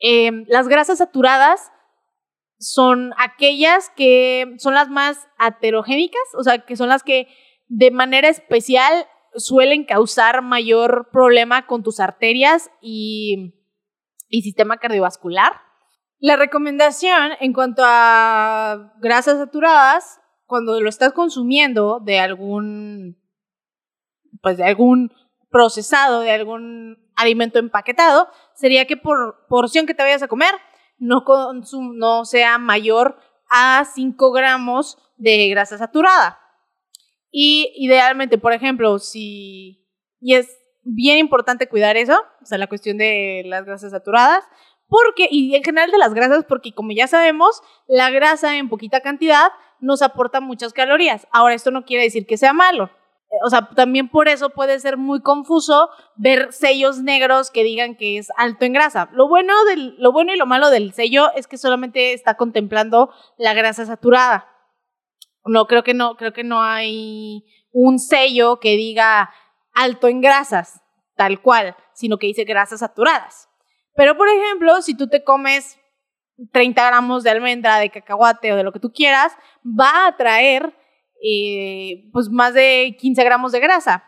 eh, 0.00 0.30
las 0.46 0.68
grasas 0.68 0.98
saturadas 0.98 1.70
son 2.60 3.14
aquellas 3.16 3.90
que 3.96 4.54
son 4.58 4.74
las 4.74 4.90
más 4.90 5.26
aterogénicas, 5.38 6.20
o 6.38 6.44
sea, 6.44 6.58
que 6.58 6.76
son 6.76 6.90
las 6.90 7.02
que 7.02 7.26
de 7.68 7.90
manera 7.90 8.28
especial 8.28 9.06
suelen 9.34 9.84
causar 9.84 10.42
mayor 10.42 11.08
problema 11.10 11.66
con 11.66 11.82
tus 11.82 12.00
arterias 12.00 12.70
y, 12.82 13.54
y 14.28 14.42
sistema 14.42 14.76
cardiovascular. 14.76 15.52
La 16.18 16.36
recomendación 16.36 17.32
en 17.40 17.54
cuanto 17.54 17.82
a 17.84 18.92
grasas 19.00 19.38
saturadas, 19.38 20.20
cuando 20.44 20.80
lo 20.82 20.88
estás 20.90 21.14
consumiendo 21.14 21.98
de 22.04 22.18
algún, 22.18 23.16
pues 24.42 24.58
de 24.58 24.64
algún 24.64 25.14
procesado, 25.48 26.20
de 26.20 26.32
algún 26.32 27.10
alimento 27.16 27.58
empaquetado, 27.58 28.28
sería 28.54 28.84
que 28.86 28.98
por 28.98 29.46
porción 29.48 29.86
que 29.86 29.94
te 29.94 30.02
vayas 30.02 30.22
a 30.22 30.28
comer, 30.28 30.54
no, 31.00 31.24
no 31.94 32.24
sea 32.24 32.58
mayor 32.58 33.18
a 33.50 33.84
5 33.92 34.30
gramos 34.30 34.96
de 35.16 35.48
grasa 35.48 35.76
saturada. 35.78 36.38
Y 37.32 37.72
idealmente, 37.76 38.38
por 38.38 38.52
ejemplo, 38.52 38.98
si, 38.98 39.86
y 40.20 40.34
es 40.34 40.58
bien 40.82 41.18
importante 41.18 41.68
cuidar 41.68 41.96
eso, 41.96 42.20
o 42.42 42.46
sea, 42.46 42.58
la 42.58 42.68
cuestión 42.68 42.98
de 42.98 43.42
las 43.46 43.64
grasas 43.64 43.90
saturadas, 43.90 44.44
porque, 44.88 45.28
y 45.30 45.54
en 45.54 45.62
general 45.62 45.90
de 45.90 45.98
las 45.98 46.14
grasas, 46.14 46.44
porque 46.48 46.72
como 46.72 46.92
ya 46.92 47.06
sabemos, 47.06 47.62
la 47.86 48.10
grasa 48.10 48.56
en 48.56 48.68
poquita 48.68 49.00
cantidad 49.00 49.48
nos 49.80 50.02
aporta 50.02 50.40
muchas 50.40 50.72
calorías. 50.72 51.26
Ahora, 51.32 51.54
esto 51.54 51.70
no 51.70 51.84
quiere 51.84 52.02
decir 52.02 52.26
que 52.26 52.36
sea 52.36 52.52
malo 52.52 52.90
o 53.44 53.48
sea, 53.48 53.68
también 53.76 54.08
por 54.08 54.28
eso 54.28 54.50
puede 54.50 54.80
ser 54.80 54.96
muy 54.96 55.20
confuso 55.20 55.88
ver 56.16 56.52
sellos 56.52 56.98
negros 56.98 57.50
que 57.50 57.62
digan 57.62 57.94
que 57.94 58.18
es 58.18 58.28
alto 58.36 58.64
en 58.64 58.72
grasa. 58.72 59.08
Lo 59.12 59.28
bueno, 59.28 59.54
del, 59.66 59.94
lo 59.98 60.12
bueno 60.12 60.34
y 60.34 60.36
lo 60.36 60.46
malo 60.46 60.70
del 60.70 60.92
sello 60.92 61.32
es 61.36 61.46
que 61.46 61.56
solamente 61.56 62.12
está 62.12 62.36
contemplando 62.36 63.10
la 63.38 63.54
grasa 63.54 63.86
saturada. 63.86 64.48
No, 65.44 65.66
creo 65.66 65.84
que 65.84 65.94
no, 65.94 66.16
creo 66.16 66.32
que 66.32 66.44
no 66.44 66.62
hay 66.62 67.44
un 67.72 67.98
sello 68.00 68.58
que 68.58 68.76
diga 68.76 69.30
alto 69.72 70.08
en 70.08 70.20
grasas, 70.20 70.80
tal 71.14 71.40
cual, 71.40 71.76
sino 71.94 72.18
que 72.18 72.26
dice 72.26 72.44
grasas 72.44 72.80
saturadas. 72.80 73.48
Pero, 73.94 74.16
por 74.16 74.28
ejemplo, 74.28 74.82
si 74.82 74.96
tú 74.96 75.08
te 75.08 75.22
comes 75.22 75.78
30 76.52 76.84
gramos 76.84 77.22
de 77.22 77.30
almendra, 77.30 77.78
de 77.78 77.90
cacahuate 77.90 78.52
o 78.52 78.56
de 78.56 78.64
lo 78.64 78.72
que 78.72 78.80
tú 78.80 78.92
quieras, 78.92 79.32
va 79.64 80.06
a 80.06 80.16
traer 80.16 80.74
eh, 81.22 82.08
pues 82.12 82.28
más 82.28 82.54
de 82.54 82.96
15 82.98 83.24
gramos 83.24 83.52
de 83.52 83.60
grasa. 83.60 84.04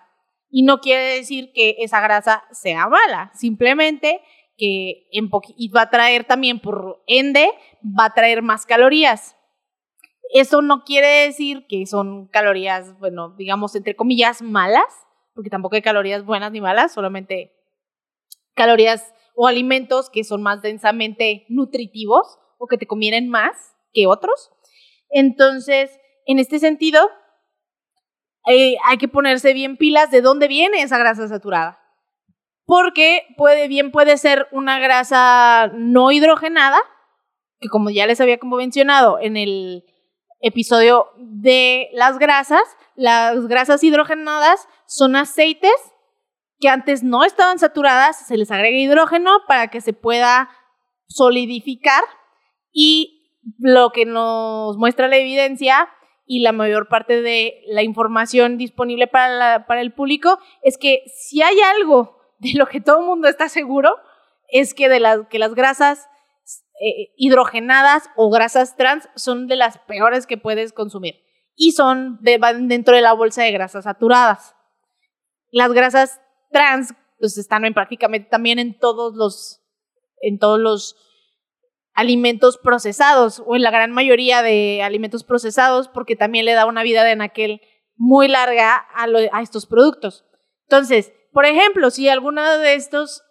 Y 0.50 0.62
no 0.62 0.80
quiere 0.80 1.16
decir 1.16 1.52
que 1.54 1.76
esa 1.78 2.00
grasa 2.00 2.44
sea 2.50 2.88
mala, 2.88 3.30
simplemente 3.34 4.20
que 4.56 5.08
y 5.10 5.68
va 5.68 5.82
a 5.82 5.90
traer 5.90 6.24
también 6.24 6.60
por 6.60 7.02
ende, 7.06 7.48
va 7.82 8.06
a 8.06 8.14
traer 8.14 8.42
más 8.42 8.66
calorías. 8.66 9.36
Eso 10.34 10.62
no 10.62 10.84
quiere 10.84 11.26
decir 11.26 11.66
que 11.68 11.84
son 11.86 12.28
calorías, 12.28 12.98
bueno, 12.98 13.34
digamos, 13.36 13.74
entre 13.76 13.96
comillas, 13.96 14.40
malas, 14.40 14.84
porque 15.34 15.50
tampoco 15.50 15.76
hay 15.76 15.82
calorías 15.82 16.24
buenas 16.24 16.52
ni 16.52 16.60
malas, 16.60 16.92
solamente 16.92 17.52
calorías 18.54 19.12
o 19.34 19.46
alimentos 19.46 20.10
que 20.10 20.24
son 20.24 20.42
más 20.42 20.62
densamente 20.62 21.46
nutritivos 21.48 22.38
o 22.58 22.66
que 22.66 22.78
te 22.78 22.86
convienen 22.86 23.28
más 23.28 23.74
que 23.92 24.06
otros. 24.06 24.50
Entonces, 25.10 25.98
en 26.26 26.38
este 26.38 26.58
sentido, 26.58 27.10
eh, 28.46 28.76
hay 28.84 28.98
que 28.98 29.08
ponerse 29.08 29.52
bien 29.52 29.76
pilas 29.76 30.10
de 30.10 30.20
dónde 30.20 30.48
viene 30.48 30.82
esa 30.82 30.98
grasa 30.98 31.28
saturada. 31.28 31.78
Porque 32.64 33.26
puede, 33.36 33.68
bien 33.68 33.90
puede 33.90 34.16
ser 34.16 34.48
una 34.52 34.78
grasa 34.78 35.70
no 35.74 36.10
hidrogenada, 36.10 36.78
que 37.60 37.68
como 37.68 37.90
ya 37.90 38.06
les 38.06 38.20
había 38.20 38.38
mencionado 38.42 39.18
en 39.20 39.36
el 39.36 39.84
episodio 40.40 41.08
de 41.18 41.88
las 41.92 42.18
grasas, 42.18 42.62
las 42.96 43.46
grasas 43.46 43.82
hidrogenadas 43.82 44.68
son 44.86 45.16
aceites 45.16 45.72
que 46.58 46.68
antes 46.68 47.02
no 47.02 47.24
estaban 47.24 47.58
saturadas, 47.58 48.26
se 48.26 48.36
les 48.36 48.50
agrega 48.50 48.76
hidrógeno 48.76 49.30
para 49.48 49.68
que 49.68 49.80
se 49.80 49.92
pueda 49.92 50.48
solidificar 51.08 52.02
y 52.72 53.40
lo 53.58 53.90
que 53.90 54.06
nos 54.06 54.76
muestra 54.76 55.08
la 55.08 55.16
evidencia 55.16 55.88
y 56.24 56.40
la 56.40 56.52
mayor 56.52 56.88
parte 56.88 57.20
de 57.20 57.62
la 57.66 57.82
información 57.82 58.58
disponible 58.58 59.06
para, 59.06 59.64
el 59.80 59.92
público 59.92 60.38
es 60.62 60.78
que 60.78 61.02
si 61.14 61.42
hay 61.42 61.56
algo 61.76 62.18
de 62.38 62.52
lo 62.54 62.66
que 62.66 62.80
todo 62.80 63.00
el 63.00 63.06
mundo 63.06 63.28
está 63.28 63.48
seguro, 63.48 63.96
es 64.48 64.74
que, 64.74 64.88
de 64.88 65.00
las, 65.00 65.26
que 65.28 65.38
las 65.38 65.54
grasas 65.54 66.08
eh, 66.80 67.12
hidrogenadas 67.16 68.10
o 68.16 68.30
grasas 68.30 68.76
trans 68.76 69.08
son 69.14 69.46
de 69.46 69.56
las 69.56 69.78
peores 69.78 70.26
que 70.26 70.36
puedes 70.36 70.72
consumir 70.72 71.22
y 71.54 71.72
son 71.72 72.18
van 72.40 72.68
dentro 72.68 72.96
de 72.96 73.02
la 73.02 73.12
bolsa 73.12 73.42
de 73.42 73.52
grasas 73.52 73.84
saturadas. 73.84 74.54
Las 75.50 75.72
grasas 75.72 76.20
trans 76.50 76.94
pues 77.18 77.38
están 77.38 77.64
en 77.64 77.74
prácticamente 77.74 78.28
también 78.28 78.58
en 78.58 78.78
todos 78.78 79.14
los 79.14 79.60
en 80.22 80.38
todos 80.38 80.58
los 80.58 80.96
alimentos 81.94 82.58
procesados 82.58 83.42
o 83.46 83.56
en 83.56 83.62
la 83.62 83.70
gran 83.70 83.92
mayoría 83.92 84.42
de 84.42 84.82
alimentos 84.82 85.24
procesados 85.24 85.88
porque 85.88 86.16
también 86.16 86.44
le 86.44 86.54
da 86.54 86.66
una 86.66 86.82
vida 86.82 87.04
de 87.04 87.22
aquel 87.22 87.60
muy 87.96 88.28
larga 88.28 88.86
a, 88.94 89.06
a 89.32 89.42
estos 89.42 89.66
productos. 89.66 90.24
Entonces, 90.68 91.12
por 91.32 91.44
ejemplo, 91.44 91.90
si 91.90 92.08
alguno 92.08 92.58
de 92.58 92.74
estos 92.74 93.22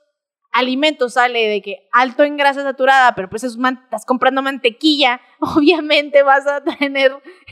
alimentos 0.51 1.13
sale 1.13 1.47
de 1.47 1.61
que 1.61 1.87
alto 1.91 2.23
en 2.23 2.37
grasa 2.37 2.61
saturada, 2.63 3.15
pero 3.15 3.29
pues 3.29 3.43
estás 3.43 4.05
comprando 4.05 4.41
mantequilla, 4.41 5.21
obviamente 5.39 6.23
vas 6.23 6.45
a 6.45 6.63
tener 6.63 7.11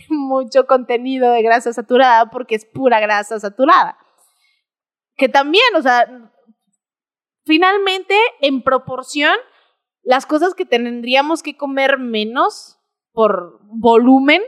mucho 0.09 0.65
contenido 0.67 1.31
de 1.31 1.41
grasa 1.41 1.73
saturada 1.73 2.29
porque 2.29 2.55
es 2.55 2.65
pura 2.65 2.99
grasa 2.99 3.39
saturada. 3.39 3.97
Que 5.15 5.29
también, 5.29 5.75
o 5.75 5.81
sea, 5.81 6.31
finalmente 7.45 8.15
en 8.41 8.61
proporción 8.61 9.33
las 10.09 10.25
cosas 10.25 10.55
que 10.55 10.65
tendríamos 10.65 11.43
que 11.43 11.55
comer 11.55 11.99
menos 11.99 12.79
por 13.11 13.59
volumen 13.61 14.41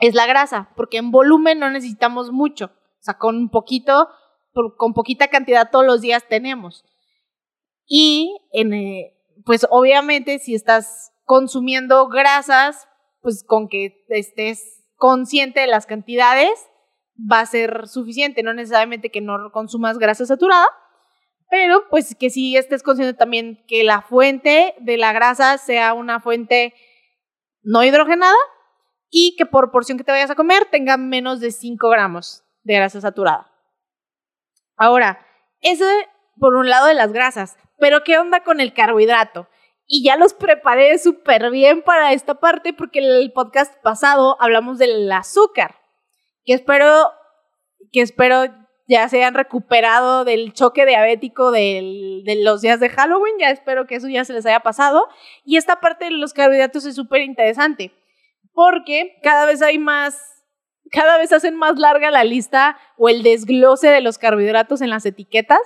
es 0.00 0.16
la 0.16 0.26
grasa, 0.26 0.72
porque 0.74 0.96
en 0.96 1.12
volumen 1.12 1.60
no 1.60 1.70
necesitamos 1.70 2.32
mucho. 2.32 2.64
O 2.64 3.02
sea, 3.02 3.18
con 3.18 3.50
poquito, 3.50 4.08
con 4.76 4.94
poquita 4.94 5.28
cantidad 5.28 5.70
todos 5.70 5.86
los 5.86 6.00
días 6.00 6.26
tenemos. 6.28 6.84
Y 7.86 8.36
eh, 8.52 9.16
pues 9.44 9.64
obviamente 9.70 10.40
si 10.40 10.56
estás 10.56 11.12
consumiendo 11.22 12.08
grasas, 12.08 12.88
pues 13.20 13.44
con 13.44 13.68
que 13.68 14.04
estés 14.08 14.82
consciente 14.96 15.60
de 15.60 15.68
las 15.68 15.86
cantidades 15.86 16.50
va 17.16 17.38
a 17.38 17.46
ser 17.46 17.86
suficiente, 17.86 18.42
no 18.42 18.52
necesariamente 18.54 19.12
que 19.12 19.20
no 19.20 19.52
consumas 19.52 19.98
grasa 19.98 20.26
saturada, 20.26 20.66
pero 21.50 21.88
pues 21.88 22.14
que 22.14 22.30
sí 22.30 22.56
estés 22.56 22.82
consciente 22.82 23.14
también 23.14 23.64
que 23.66 23.84
la 23.84 24.02
fuente 24.02 24.74
de 24.80 24.96
la 24.96 25.12
grasa 25.12 25.58
sea 25.58 25.94
una 25.94 26.20
fuente 26.20 26.74
no 27.62 27.84
hidrogenada 27.84 28.36
y 29.10 29.34
que 29.36 29.46
por 29.46 29.70
porción 29.70 29.98
que 29.98 30.04
te 30.04 30.12
vayas 30.12 30.30
a 30.30 30.34
comer 30.34 30.66
tenga 30.70 30.96
menos 30.96 31.40
de 31.40 31.50
5 31.50 31.88
gramos 31.88 32.44
de 32.62 32.74
grasa 32.74 33.00
saturada. 33.00 33.50
Ahora, 34.76 35.26
eso 35.60 35.84
por 36.38 36.54
un 36.54 36.68
lado 36.68 36.86
de 36.86 36.94
las 36.94 37.12
grasas, 37.12 37.56
pero 37.78 38.04
¿qué 38.04 38.18
onda 38.18 38.44
con 38.44 38.60
el 38.60 38.72
carbohidrato? 38.72 39.48
Y 39.86 40.04
ya 40.04 40.16
los 40.16 40.34
preparé 40.34 40.98
súper 40.98 41.50
bien 41.50 41.82
para 41.82 42.12
esta 42.12 42.34
parte 42.34 42.74
porque 42.74 42.98
el 42.98 43.32
podcast 43.32 43.74
pasado 43.82 44.36
hablamos 44.40 44.78
del 44.78 45.10
azúcar, 45.10 45.76
que 46.44 46.52
espero, 46.52 47.10
que 47.90 48.02
espero 48.02 48.44
ya 48.88 49.06
se 49.08 49.18
hayan 49.18 49.34
recuperado 49.34 50.24
del 50.24 50.54
choque 50.54 50.86
diabético 50.86 51.50
de 51.50 52.22
los 52.42 52.62
días 52.62 52.80
de 52.80 52.88
Halloween, 52.88 53.34
ya 53.38 53.50
espero 53.50 53.86
que 53.86 53.96
eso 53.96 54.08
ya 54.08 54.24
se 54.24 54.32
les 54.32 54.46
haya 54.46 54.60
pasado. 54.60 55.06
Y 55.44 55.58
esta 55.58 55.78
parte 55.80 56.06
de 56.06 56.10
los 56.12 56.32
carbohidratos 56.32 56.86
es 56.86 56.94
súper 56.96 57.20
interesante, 57.20 57.92
porque 58.54 59.18
cada 59.22 59.44
vez 59.44 59.60
hay 59.60 59.78
más, 59.78 60.42
cada 60.90 61.18
vez 61.18 61.32
hacen 61.32 61.54
más 61.54 61.78
larga 61.78 62.10
la 62.10 62.24
lista 62.24 62.78
o 62.96 63.10
el 63.10 63.22
desglose 63.22 63.88
de 63.88 64.00
los 64.00 64.16
carbohidratos 64.16 64.80
en 64.80 64.88
las 64.88 65.04
etiquetas, 65.04 65.60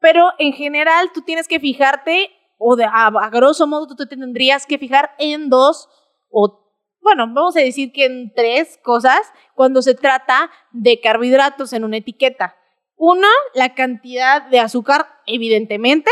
pero 0.00 0.32
en 0.40 0.52
general 0.52 1.12
tú 1.14 1.22
tienes 1.22 1.46
que 1.46 1.60
fijarte, 1.60 2.32
o 2.58 2.74
de, 2.74 2.84
a, 2.84 3.06
a 3.06 3.30
grosso 3.30 3.68
modo 3.68 3.86
tú 3.86 3.94
te 3.94 4.06
tendrías 4.06 4.66
que 4.66 4.78
fijar 4.78 5.14
en 5.18 5.48
dos 5.48 5.88
o 6.30 6.67
bueno, 7.00 7.26
vamos 7.26 7.56
a 7.56 7.60
decir 7.60 7.92
que 7.92 8.04
en 8.04 8.32
tres 8.34 8.78
cosas 8.82 9.20
cuando 9.54 9.82
se 9.82 9.94
trata 9.94 10.50
de 10.72 11.00
carbohidratos 11.00 11.72
en 11.72 11.84
una 11.84 11.98
etiqueta. 11.98 12.56
Una, 12.96 13.28
la 13.54 13.74
cantidad 13.74 14.42
de 14.42 14.60
azúcar, 14.60 15.06
evidentemente, 15.26 16.10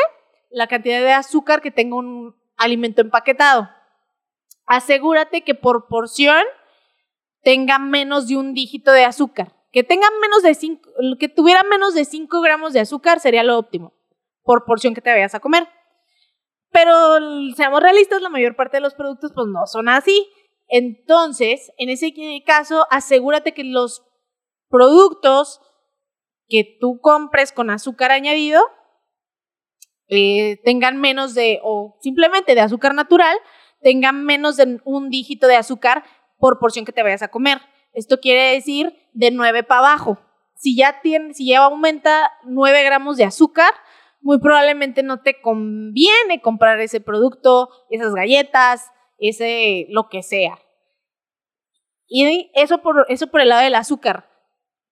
la 0.51 0.69
cantidad 0.69 1.01
de 1.01 1.13
azúcar 1.13 1.61
que 1.61 1.71
tenga 1.71 1.97
un 1.97 2.37
alimento 2.57 3.01
empaquetado. 3.03 3.69
Asegúrate 4.67 5.43
que 5.43 5.55
por 5.55 5.89
porción 5.89 6.43
tenga 7.43 7.79
menos 7.79 8.29
de 8.29 8.37
un 8.37 8.55
dígito 8.55 8.93
de 8.93 9.05
azúcar. 9.05 9.53
Que 9.73 9.85
tenga 9.85 10.07
menos 10.21 10.43
de 10.43 10.55
cinco, 10.55 10.91
que 11.19 11.29
tuviera 11.29 11.63
menos 11.63 11.95
de 11.95 12.05
5 12.05 12.41
gramos 12.41 12.73
de 12.73 12.81
azúcar 12.81 13.21
sería 13.21 13.43
lo 13.43 13.59
óptimo, 13.59 13.93
por 14.43 14.65
porción 14.65 14.95
que 14.95 15.03
te 15.03 15.11
vayas 15.11 15.35
a 15.35 15.41
comer. 15.41 15.69
Pero 16.71 17.19
seamos 17.55 17.83
realistas, 17.83 18.23
la 18.23 18.31
mayor 18.31 18.57
parte 18.57 18.79
de 18.79 18.81
los 18.81 18.95
productos 18.95 19.33
pues 19.35 19.47
no 19.49 19.67
son 19.67 19.91
así. 19.91 20.31
Entonces, 20.69 21.73
en 21.79 21.91
ese 21.91 22.13
caso, 22.45 22.87
asegúrate 22.91 23.53
que 23.53 23.65
los 23.65 24.03
productos 24.69 25.61
que 26.49 26.77
tú 26.81 27.01
compres 27.01 27.53
con 27.53 27.71
azúcar 27.71 28.11
añadido 28.11 28.63
eh, 30.09 30.61
tengan 30.65 31.01
menos 31.01 31.35
de, 31.35 31.61
o 31.63 31.97
simplemente 32.01 32.55
de 32.55 32.61
azúcar 32.61 32.95
natural, 32.95 33.37
tengan 33.83 34.25
menos 34.25 34.57
de 34.57 34.81
un 34.85 35.11
dígito 35.11 35.47
de 35.47 35.57
azúcar 35.57 36.05
por 36.39 36.59
porción 36.59 36.85
que 36.85 36.93
te 36.93 37.03
vayas 37.03 37.23
a 37.23 37.29
comer. 37.29 37.61
Esto 37.93 38.21
quiere 38.21 38.53
decir 38.53 38.95
de 39.15 39.31
9 39.31 39.63
para 39.63 39.81
abajo. 39.81 40.19
Si 40.55 40.77
ya, 40.77 41.01
tiene, 41.01 41.35
si 41.35 41.49
ya 41.49 41.65
aumenta 41.65 42.33
9 42.45 42.83
gramos 42.85 43.17
de 43.17 43.25
azúcar, 43.25 43.73
muy 44.21 44.39
probablemente 44.39 45.03
no 45.03 45.23
te 45.23 45.41
conviene 45.41 46.41
comprar 46.41 46.81
ese 46.81 47.01
producto, 47.01 47.69
esas 47.91 48.15
galletas, 48.15 48.91
ese 49.19 49.87
lo 49.91 50.09
que 50.09 50.23
sea. 50.23 50.59
Y 52.09 52.51
eso 52.55 52.79
por, 52.79 53.07
eso 53.09 53.27
por 53.29 53.41
el 53.41 53.49
lado 53.49 53.63
del 53.63 53.75
azúcar, 53.75 54.29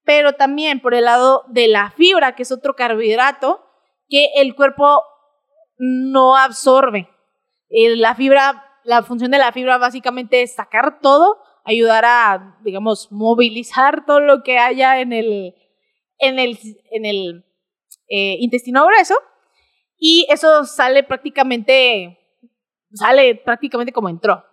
pero 0.03 0.33
también 0.33 0.81
por 0.81 0.93
el 0.93 1.05
lado 1.05 1.43
de 1.47 1.67
la 1.67 1.91
fibra, 1.91 2.35
que 2.35 2.43
es 2.43 2.51
otro 2.51 2.75
carbohidrato 2.75 3.65
que 4.09 4.29
el 4.35 4.55
cuerpo 4.55 5.03
no 5.77 6.35
absorbe. 6.35 7.09
La 7.69 8.15
fibra, 8.15 8.63
la 8.83 9.03
función 9.03 9.31
de 9.31 9.37
la 9.37 9.51
fibra 9.51 9.77
básicamente 9.77 10.41
es 10.41 10.55
sacar 10.55 10.99
todo, 10.99 11.37
ayudar 11.63 12.05
a, 12.05 12.59
digamos, 12.63 13.11
movilizar 13.11 14.05
todo 14.05 14.19
lo 14.19 14.43
que 14.43 14.59
haya 14.59 14.99
en 14.99 15.13
el, 15.13 15.55
en 16.19 16.39
el, 16.39 16.59
en 16.91 17.05
el 17.05 17.45
eh, 18.07 18.37
intestino 18.39 18.85
grueso 18.85 19.15
y 19.97 20.27
eso 20.29 20.65
sale 20.65 21.03
prácticamente, 21.03 22.19
sale 22.93 23.35
prácticamente 23.35 23.93
como 23.93 24.09
entró. 24.09 24.45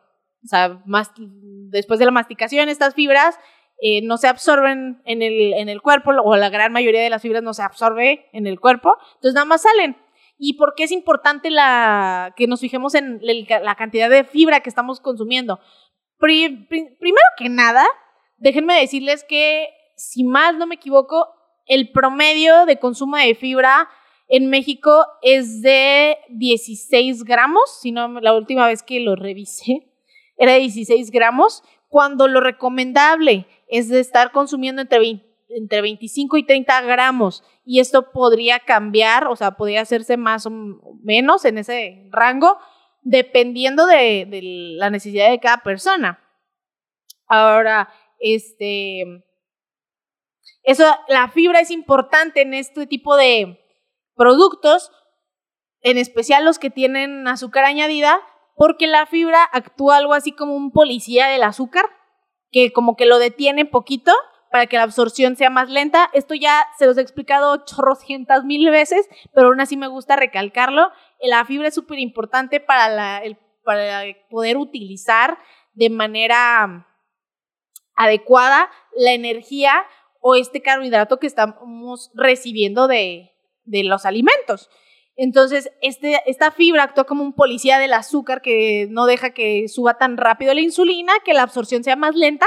O 0.44 0.46
sea, 0.46 0.82
más, 0.86 1.12
después 1.16 1.98
de 1.98 2.06
la 2.06 2.10
masticación, 2.10 2.68
estas 2.68 2.94
fibras 2.94 3.38
eh, 3.80 4.00
no 4.02 4.16
se 4.16 4.28
absorben 4.28 5.02
en 5.04 5.22
el, 5.22 5.54
en 5.54 5.68
el 5.68 5.80
cuerpo, 5.82 6.10
o 6.22 6.36
la 6.36 6.50
gran 6.50 6.72
mayoría 6.72 7.02
de 7.02 7.10
las 7.10 7.22
fibras 7.22 7.42
no 7.42 7.54
se 7.54 7.62
absorbe 7.62 8.28
en 8.32 8.46
el 8.46 8.60
cuerpo, 8.60 8.96
entonces 9.14 9.34
nada 9.34 9.44
más 9.44 9.62
salen. 9.62 9.96
¿Y 10.38 10.54
por 10.54 10.74
qué 10.76 10.84
es 10.84 10.92
importante 10.92 11.50
la, 11.50 12.32
que 12.36 12.46
nos 12.46 12.60
fijemos 12.60 12.94
en 12.94 13.20
la 13.22 13.74
cantidad 13.76 14.10
de 14.10 14.24
fibra 14.24 14.60
que 14.60 14.68
estamos 14.68 15.00
consumiendo? 15.00 15.60
primero 16.18 17.26
que 17.36 17.48
nada, 17.48 17.84
déjenme 18.36 18.78
decirles 18.78 19.24
que, 19.28 19.68
si 19.96 20.22
más 20.22 20.54
no 20.54 20.66
me 20.66 20.76
equivoco, 20.76 21.28
el 21.66 21.90
promedio 21.90 22.66
de 22.66 22.78
consumo 22.78 23.16
de 23.16 23.34
fibra 23.34 23.88
en 24.34 24.48
México 24.48 25.06
es 25.20 25.60
de 25.60 26.16
16 26.30 27.24
gramos, 27.24 27.80
si 27.82 27.92
no, 27.92 28.18
la 28.22 28.32
última 28.32 28.66
vez 28.66 28.82
que 28.82 28.98
lo 28.98 29.14
revisé 29.14 29.92
era 30.38 30.54
de 30.54 30.60
16 30.60 31.10
gramos, 31.10 31.62
cuando 31.88 32.28
lo 32.28 32.40
recomendable 32.40 33.46
es 33.68 33.90
de 33.90 34.00
estar 34.00 34.32
consumiendo 34.32 34.80
entre 34.80 35.22
entre 35.54 35.82
25 35.82 36.38
y 36.38 36.46
30 36.46 36.80
gramos 36.80 37.44
y 37.62 37.80
esto 37.80 38.10
podría 38.10 38.60
cambiar, 38.60 39.26
o 39.26 39.36
sea, 39.36 39.50
podría 39.50 39.82
hacerse 39.82 40.16
más 40.16 40.46
o 40.46 40.50
menos 41.02 41.44
en 41.44 41.58
ese 41.58 42.08
rango 42.10 42.56
dependiendo 43.02 43.84
de, 43.84 44.26
de 44.26 44.40
la 44.78 44.88
necesidad 44.88 45.28
de 45.28 45.40
cada 45.40 45.58
persona. 45.62 46.26
Ahora, 47.26 47.90
este, 48.18 49.04
eso, 50.62 50.86
la 51.08 51.28
fibra 51.28 51.60
es 51.60 51.70
importante 51.70 52.40
en 52.40 52.54
este 52.54 52.86
tipo 52.86 53.14
de 53.14 53.61
productos, 54.22 54.92
en 55.80 55.98
especial 55.98 56.44
los 56.44 56.60
que 56.60 56.70
tienen 56.70 57.26
azúcar 57.26 57.64
añadida, 57.64 58.20
porque 58.54 58.86
la 58.86 59.04
fibra 59.04 59.42
actúa 59.52 59.96
algo 59.96 60.14
así 60.14 60.30
como 60.30 60.54
un 60.54 60.70
policía 60.70 61.26
del 61.26 61.42
azúcar, 61.42 61.86
que 62.52 62.72
como 62.72 62.94
que 62.94 63.04
lo 63.04 63.18
detiene 63.18 63.64
poquito 63.64 64.12
para 64.52 64.66
que 64.66 64.76
la 64.76 64.84
absorción 64.84 65.34
sea 65.34 65.50
más 65.50 65.68
lenta. 65.70 66.08
Esto 66.12 66.34
ya 66.34 66.68
se 66.78 66.86
los 66.86 66.96
he 66.98 67.00
explicado 67.00 67.64
chorrocientas 67.64 68.44
mil 68.44 68.70
veces, 68.70 69.08
pero 69.34 69.48
aún 69.48 69.60
así 69.60 69.76
me 69.76 69.88
gusta 69.88 70.14
recalcarlo. 70.14 70.92
La 71.20 71.44
fibra 71.44 71.66
es 71.66 71.74
súper 71.74 71.98
importante 71.98 72.60
para, 72.60 73.22
poder 74.30 74.56
utilizar 74.56 75.36
de 75.72 75.90
manera 75.90 76.86
adecuada 77.96 78.70
la 78.96 79.14
energía 79.14 79.84
o 80.20 80.36
este 80.36 80.62
carbohidrato 80.62 81.18
que 81.18 81.26
estamos 81.26 82.12
recibiendo 82.14 82.86
de, 82.86 83.31
de 83.64 83.84
los 83.84 84.04
alimentos. 84.06 84.70
Entonces, 85.14 85.70
este, 85.82 86.20
esta 86.26 86.50
fibra 86.50 86.84
actúa 86.84 87.04
como 87.04 87.22
un 87.22 87.34
policía 87.34 87.78
del 87.78 87.92
azúcar 87.92 88.40
que 88.40 88.86
no 88.90 89.04
deja 89.06 89.34
que 89.34 89.68
suba 89.68 89.98
tan 89.98 90.16
rápido 90.16 90.54
la 90.54 90.62
insulina, 90.62 91.12
que 91.24 91.34
la 91.34 91.42
absorción 91.42 91.84
sea 91.84 91.96
más 91.96 92.14
lenta 92.14 92.46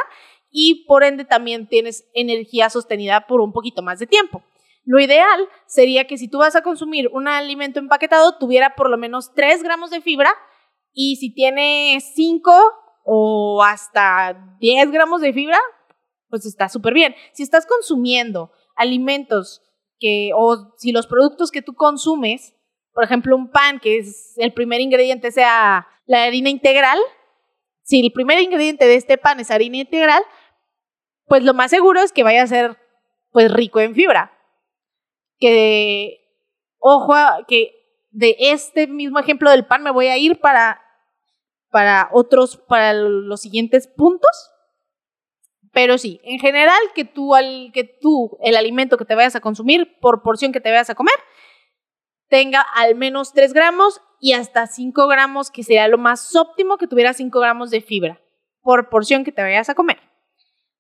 y 0.50 0.86
por 0.86 1.04
ende 1.04 1.26
también 1.26 1.68
tienes 1.68 2.10
energía 2.14 2.70
sostenida 2.70 3.28
por 3.28 3.42
un 3.42 3.54
poquito 3.54 3.82
más 3.82 4.00
de 4.00 4.08
tiempo. 4.08 4.44
Lo 4.84 5.00
ideal 5.00 5.50
sería 5.68 6.06
que 6.06 6.18
si 6.18 6.30
tú 6.30 6.40
vas 6.40 6.56
a 6.56 6.62
consumir 6.62 7.10
un 7.12 7.28
alimento 7.28 7.80
empaquetado, 7.80 8.38
tuviera 8.38 8.76
por 8.76 8.90
lo 8.90 8.98
menos 8.98 9.34
3 9.34 9.64
gramos 9.64 9.90
de 9.90 10.02
fibra 10.02 10.32
y 10.94 11.18
si 11.18 11.34
tiene 11.34 12.00
5 12.00 12.52
o 13.04 13.64
hasta 13.64 14.58
10 14.60 14.92
gramos 14.92 15.22
de 15.22 15.34
fibra, 15.34 15.60
pues 16.30 16.46
está 16.46 16.70
súper 16.70 16.94
bien. 16.94 17.16
Si 17.34 17.44
estás 17.44 17.66
consumiendo 17.66 18.52
alimentos 18.76 19.62
o 20.36 20.74
si 20.78 20.92
los 20.92 21.08
productos 21.08 21.52
que 21.52 21.62
tú 21.62 21.74
consumes, 21.74 22.56
por 22.94 23.04
ejemplo, 23.04 23.36
un 23.36 23.52
pan, 23.52 23.80
que 23.80 23.98
es 23.98 24.34
el 24.38 24.54
primer 24.54 24.82
ingrediente 24.82 25.32
sea 25.32 25.88
la 26.06 26.24
harina 26.24 26.50
integral, 26.50 27.00
si 27.84 28.02
el 28.02 28.12
primer 28.12 28.40
ingrediente 28.40 28.86
de 28.86 28.96
este 28.96 29.18
pan 29.18 29.40
es 29.40 29.52
harina 29.52 29.78
integral, 29.78 30.24
pues 31.28 31.44
lo 31.44 31.54
más 31.54 31.72
seguro 31.72 32.02
es 32.02 32.12
que 32.12 32.24
vaya 32.24 32.44
a 32.44 32.48
ser 32.48 32.78
pues 33.32 33.52
rico 33.52 33.80
en 33.80 33.94
fibra. 33.94 34.32
Que, 35.38 36.20
ojo, 36.80 37.14
que 37.48 37.74
de 38.12 38.36
este 38.40 38.88
mismo 38.88 39.20
ejemplo 39.20 39.52
del 39.52 39.66
pan 39.66 39.84
me 39.84 39.92
voy 39.92 40.08
a 40.08 40.18
ir 40.18 40.40
para, 40.40 40.82
para 41.70 42.10
otros, 42.14 42.58
para 42.58 42.94
los 42.94 43.42
siguientes 43.42 43.88
puntos. 43.88 44.52
Pero 45.76 45.98
sí, 45.98 46.22
en 46.24 46.40
general, 46.40 46.80
que 46.94 47.04
tú, 47.04 47.36
el 47.36 48.56
alimento 48.56 48.98
que 48.98 49.04
te 49.04 49.14
vayas 49.14 49.36
a 49.36 49.42
consumir, 49.42 50.00
por 50.00 50.24
porción 50.24 50.54
que 50.54 50.62
te 50.62 50.72
vayas 50.72 50.90
a 50.90 50.96
comer, 50.96 51.16
tenga 52.30 52.62
al 52.62 52.96
menos 52.96 53.34
3 53.34 53.52
gramos 53.52 54.00
y 54.22 54.32
hasta 54.32 54.68
5 54.68 55.06
gramos, 55.08 55.52
que 55.52 55.64
sería 55.64 55.90
lo 55.90 55.98
más 55.98 56.34
óptimo 56.34 56.78
que 56.78 56.88
tuviera 56.88 57.12
5 57.12 57.38
gramos 57.42 57.72
de 57.72 57.82
fibra 57.82 58.22
por 58.62 58.88
porción 58.88 59.26
que 59.26 59.34
te 59.34 59.42
vayas 59.42 59.68
a 59.68 59.76
comer. 59.76 60.00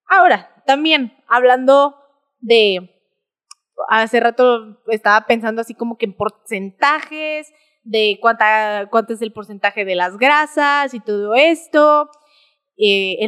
Ahora, 0.07 0.63
también 0.65 1.17
hablando 1.27 1.97
de, 2.39 2.89
hace 3.89 4.21
rato 4.21 4.81
estaba 4.87 5.25
pensando 5.25 5.59
así 5.59 5.73
como 5.73 5.97
que 5.97 6.05
en 6.05 6.15
porcentajes, 6.15 7.51
de 7.83 8.17
cuánta, 8.21 8.87
cuánto 8.89 9.11
es 9.11 9.21
el 9.21 9.33
porcentaje 9.33 9.83
de 9.83 9.95
las 9.95 10.17
grasas 10.17 10.93
y 10.93 11.01
todo 11.01 11.35
esto. 11.35 12.09
Eh, 12.77 13.25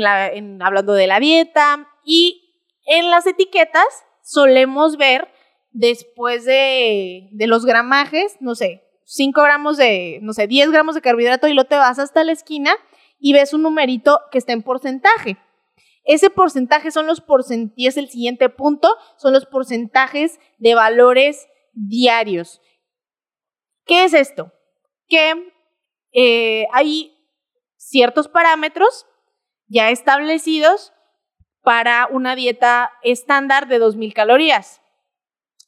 hablando 0.59 0.93
de 0.93 1.07
la 1.07 1.19
dieta 1.19 1.87
y 2.03 2.47
en 2.85 3.09
las 3.09 3.25
etiquetas 3.27 3.85
solemos 4.21 4.97
ver 4.97 5.29
después 5.71 6.43
de, 6.43 7.29
los 7.31 7.65
gramajes, 7.65 8.35
no 8.39 8.55
sé, 8.55 8.83
5 9.05 9.41
gramos 9.41 9.77
de, 9.77 10.19
no 10.21 10.33
sé, 10.33 10.47
10 10.47 10.71
gramos 10.71 10.95
de 10.95 11.01
carbohidrato 11.01 11.47
y 11.47 11.53
lo 11.53 11.65
te 11.65 11.75
vas 11.75 11.99
hasta 11.99 12.23
la 12.23 12.33
esquina 12.33 12.75
y 13.19 13.33
ves 13.33 13.53
un 13.53 13.61
numerito 13.61 14.19
que 14.31 14.37
está 14.37 14.53
en 14.53 14.63
porcentaje. 14.63 15.37
Ese 16.03 16.29
porcentaje 16.29 16.91
son 16.91 17.05
los 17.05 17.21
porcentajes, 17.21 17.97
el 17.97 18.09
siguiente 18.09 18.49
punto, 18.49 18.89
son 19.17 19.33
los 19.33 19.45
porcentajes 19.45 20.39
de 20.57 20.75
valores 20.75 21.47
diarios. 21.73 22.61
¿Qué 23.85 24.05
es 24.05 24.13
esto? 24.13 24.51
Que 25.07 25.53
eh, 26.13 26.67
hay 26.73 27.13
ciertos 27.75 28.27
parámetros 28.27 29.05
ya 29.67 29.89
establecidos 29.89 30.93
para 31.61 32.07
una 32.09 32.35
dieta 32.35 32.91
estándar 33.03 33.67
de 33.67 33.81
2.000 33.81 34.13
calorías. 34.13 34.81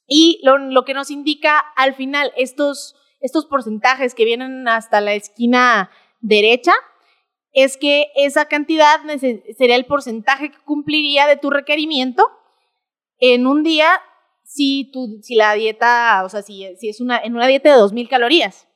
Y 0.06 0.40
lo, 0.42 0.84
que 0.84 0.94
nos 0.94 1.10
indica 1.10 1.58
al 1.76 1.94
final 1.94 2.32
estos, 2.36 2.96
estos 3.20 3.46
porcentajes 3.46 4.14
que 4.14 4.24
vienen 4.24 4.66
hasta 4.66 5.00
la 5.00 5.14
esquina 5.14 5.90
derecha 6.20 6.72
es 7.52 7.76
que 7.76 8.08
esa 8.16 8.46
cantidad 8.46 9.00
sería 9.56 9.76
el 9.76 9.86
porcentaje 9.86 10.50
que 10.50 10.58
cumpliría 10.64 11.26
de 11.26 11.36
tu 11.36 11.50
requerimiento 11.50 12.28
en 13.18 13.46
un 13.46 13.62
día 13.62 13.90
si, 14.42 14.90
tu, 14.92 15.18
si 15.22 15.36
la 15.36 15.54
dieta, 15.54 16.22
o 16.24 16.28
sea, 16.28 16.42
si, 16.42 16.66
si 16.78 16.88
es 16.88 17.00
una, 17.00 17.18
en 17.18 17.34
una 17.34 17.46
dieta 17.46 17.76
de 17.76 17.80
2.000 17.80 18.08
calorías. 18.08 18.66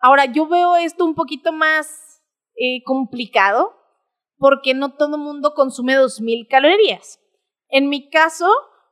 Ahora, 0.00 0.26
yo 0.26 0.46
veo 0.48 0.76
esto 0.76 1.04
un 1.04 1.14
poquito 1.14 1.52
más 1.52 2.20
eh, 2.56 2.82
complicado 2.84 3.83
porque 4.44 4.74
no 4.74 4.92
todo 4.92 5.16
mundo 5.16 5.54
consume 5.54 5.96
2.000 5.96 6.48
calorías. 6.50 7.18
En 7.70 7.88
mi 7.88 8.10
caso, 8.10 8.46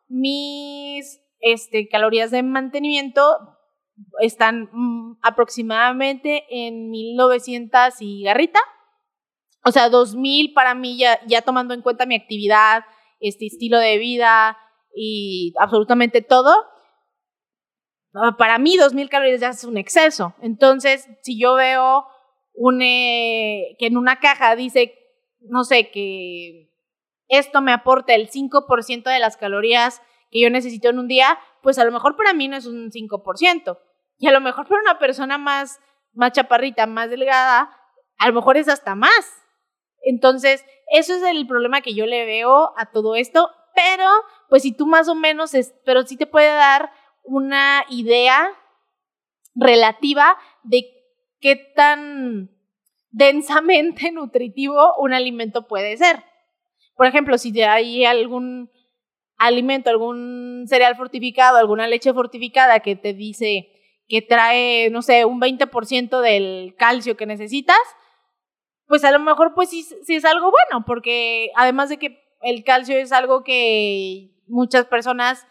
mis 0.08 1.20
este, 1.40 1.90
calorías 1.90 2.30
de 2.30 2.42
mantenimiento 2.42 3.20
están 4.20 4.70
mm, 4.72 5.18
aproximadamente 5.20 6.44
en 6.48 6.88
1900 6.88 8.00
y 8.00 8.22
garrita. 8.22 8.60
O 9.62 9.72
sea, 9.72 9.90
2000 9.90 10.54
para 10.54 10.74
mí 10.74 10.96
ya, 10.96 11.42
tomando 11.42 11.74
en 11.74 11.82
cuenta 11.82 12.06
mi 12.06 12.14
actividad, 12.14 12.84
este 13.20 13.44
estilo 13.44 13.78
de 13.78 13.98
vida 13.98 14.56
y 14.96 15.52
absolutamente 15.58 16.22
todo. 16.22 16.54
Ah, 18.14 18.36
para 18.38 18.56
mí 18.56 18.78
2000 18.78 19.10
calorías 19.10 19.42
ya 19.42 19.50
es 19.50 19.64
un 19.64 19.76
exceso. 19.76 20.34
Entonces, 20.40 21.10
si 21.20 21.38
yo 21.38 21.56
veo 21.56 22.06
eh, 22.80 23.76
que 23.78 23.86
en 23.88 23.98
una 23.98 24.18
caja 24.18 24.56
dice 24.56 25.01
no 25.48 25.64
sé, 25.64 25.90
que 25.90 26.70
esto 27.28 27.60
me 27.60 27.72
aporta 27.72 28.14
el 28.14 28.30
5% 28.30 29.04
de 29.04 29.18
las 29.18 29.36
calorías 29.36 30.02
que 30.30 30.40
yo 30.40 30.50
necesito 30.50 30.88
en 30.88 30.98
un 30.98 31.08
día, 31.08 31.38
pues 31.62 31.78
a 31.78 31.84
lo 31.84 31.92
mejor 31.92 32.16
para 32.16 32.32
mí 32.32 32.48
no 32.48 32.56
es 32.56 32.66
un 32.66 32.90
5%. 32.90 33.78
Y 34.18 34.28
a 34.28 34.32
lo 34.32 34.40
mejor 34.40 34.66
para 34.66 34.80
una 34.80 34.98
persona 34.98 35.38
más, 35.38 35.80
más 36.12 36.32
chaparrita, 36.32 36.86
más 36.86 37.10
delgada, 37.10 37.70
a 38.18 38.28
lo 38.28 38.34
mejor 38.34 38.56
es 38.56 38.68
hasta 38.68 38.94
más. 38.94 39.42
Entonces, 40.02 40.64
eso 40.90 41.14
es 41.14 41.22
el 41.22 41.46
problema 41.46 41.80
que 41.80 41.94
yo 41.94 42.06
le 42.06 42.24
veo 42.24 42.72
a 42.76 42.90
todo 42.90 43.14
esto, 43.14 43.50
pero 43.74 44.08
pues 44.48 44.62
si 44.62 44.72
tú 44.72 44.86
más 44.86 45.08
o 45.08 45.14
menos, 45.14 45.54
es, 45.54 45.74
pero 45.84 46.02
sí 46.02 46.16
te 46.16 46.26
puede 46.26 46.52
dar 46.54 46.90
una 47.22 47.84
idea 47.88 48.50
relativa 49.54 50.36
de 50.62 50.84
qué 51.40 51.56
tan 51.56 52.51
densamente 53.12 54.10
nutritivo 54.12 54.94
un 54.98 55.12
alimento 55.12 55.68
puede 55.68 55.96
ser. 55.96 56.24
Por 56.96 57.06
ejemplo, 57.06 57.38
si 57.38 57.58
hay 57.62 58.04
algún 58.04 58.70
alimento, 59.38 59.90
algún 59.90 60.64
cereal 60.68 60.96
fortificado, 60.96 61.58
alguna 61.58 61.86
leche 61.86 62.12
fortificada 62.12 62.80
que 62.80 62.96
te 62.96 63.12
dice 63.12 63.68
que 64.08 64.20
trae, 64.20 64.90
no 64.90 65.00
sé, 65.00 65.24
un 65.24 65.40
20% 65.40 66.20
del 66.20 66.74
calcio 66.76 67.16
que 67.16 67.24
necesitas, 67.24 67.78
pues 68.86 69.04
a 69.04 69.10
lo 69.10 69.18
mejor 69.18 69.54
pues 69.54 69.70
sí, 69.70 69.86
es 70.08 70.24
algo 70.24 70.50
bueno, 70.50 70.84
porque 70.84 71.50
además 71.56 71.88
de 71.88 71.96
que 71.96 72.22
el 72.42 72.62
calcio 72.62 72.96
es 72.96 73.10
algo 73.10 73.42
que 73.42 74.32
muchas 74.46 74.84
personas 74.84 75.46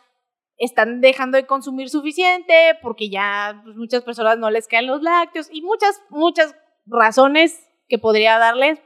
están 0.58 1.02
dejando 1.02 1.38
de 1.38 1.48
consumir 1.48 1.90
suficiente 1.90 2.54
porque 2.84 3.10
ya 3.10 3.62
pues, 3.64 3.76
muchas 3.78 4.04
personas 4.04 4.38
no 4.38 4.52
les 4.52 4.68
caen 4.68 4.86
los 4.86 5.02
lácteos 5.02 5.50
y 5.52 5.64
muchas, 5.64 6.00
muchas 6.10 6.56
razones 6.86 7.68
que 7.88 7.98
podría 7.98 8.38
darles, 8.38 8.80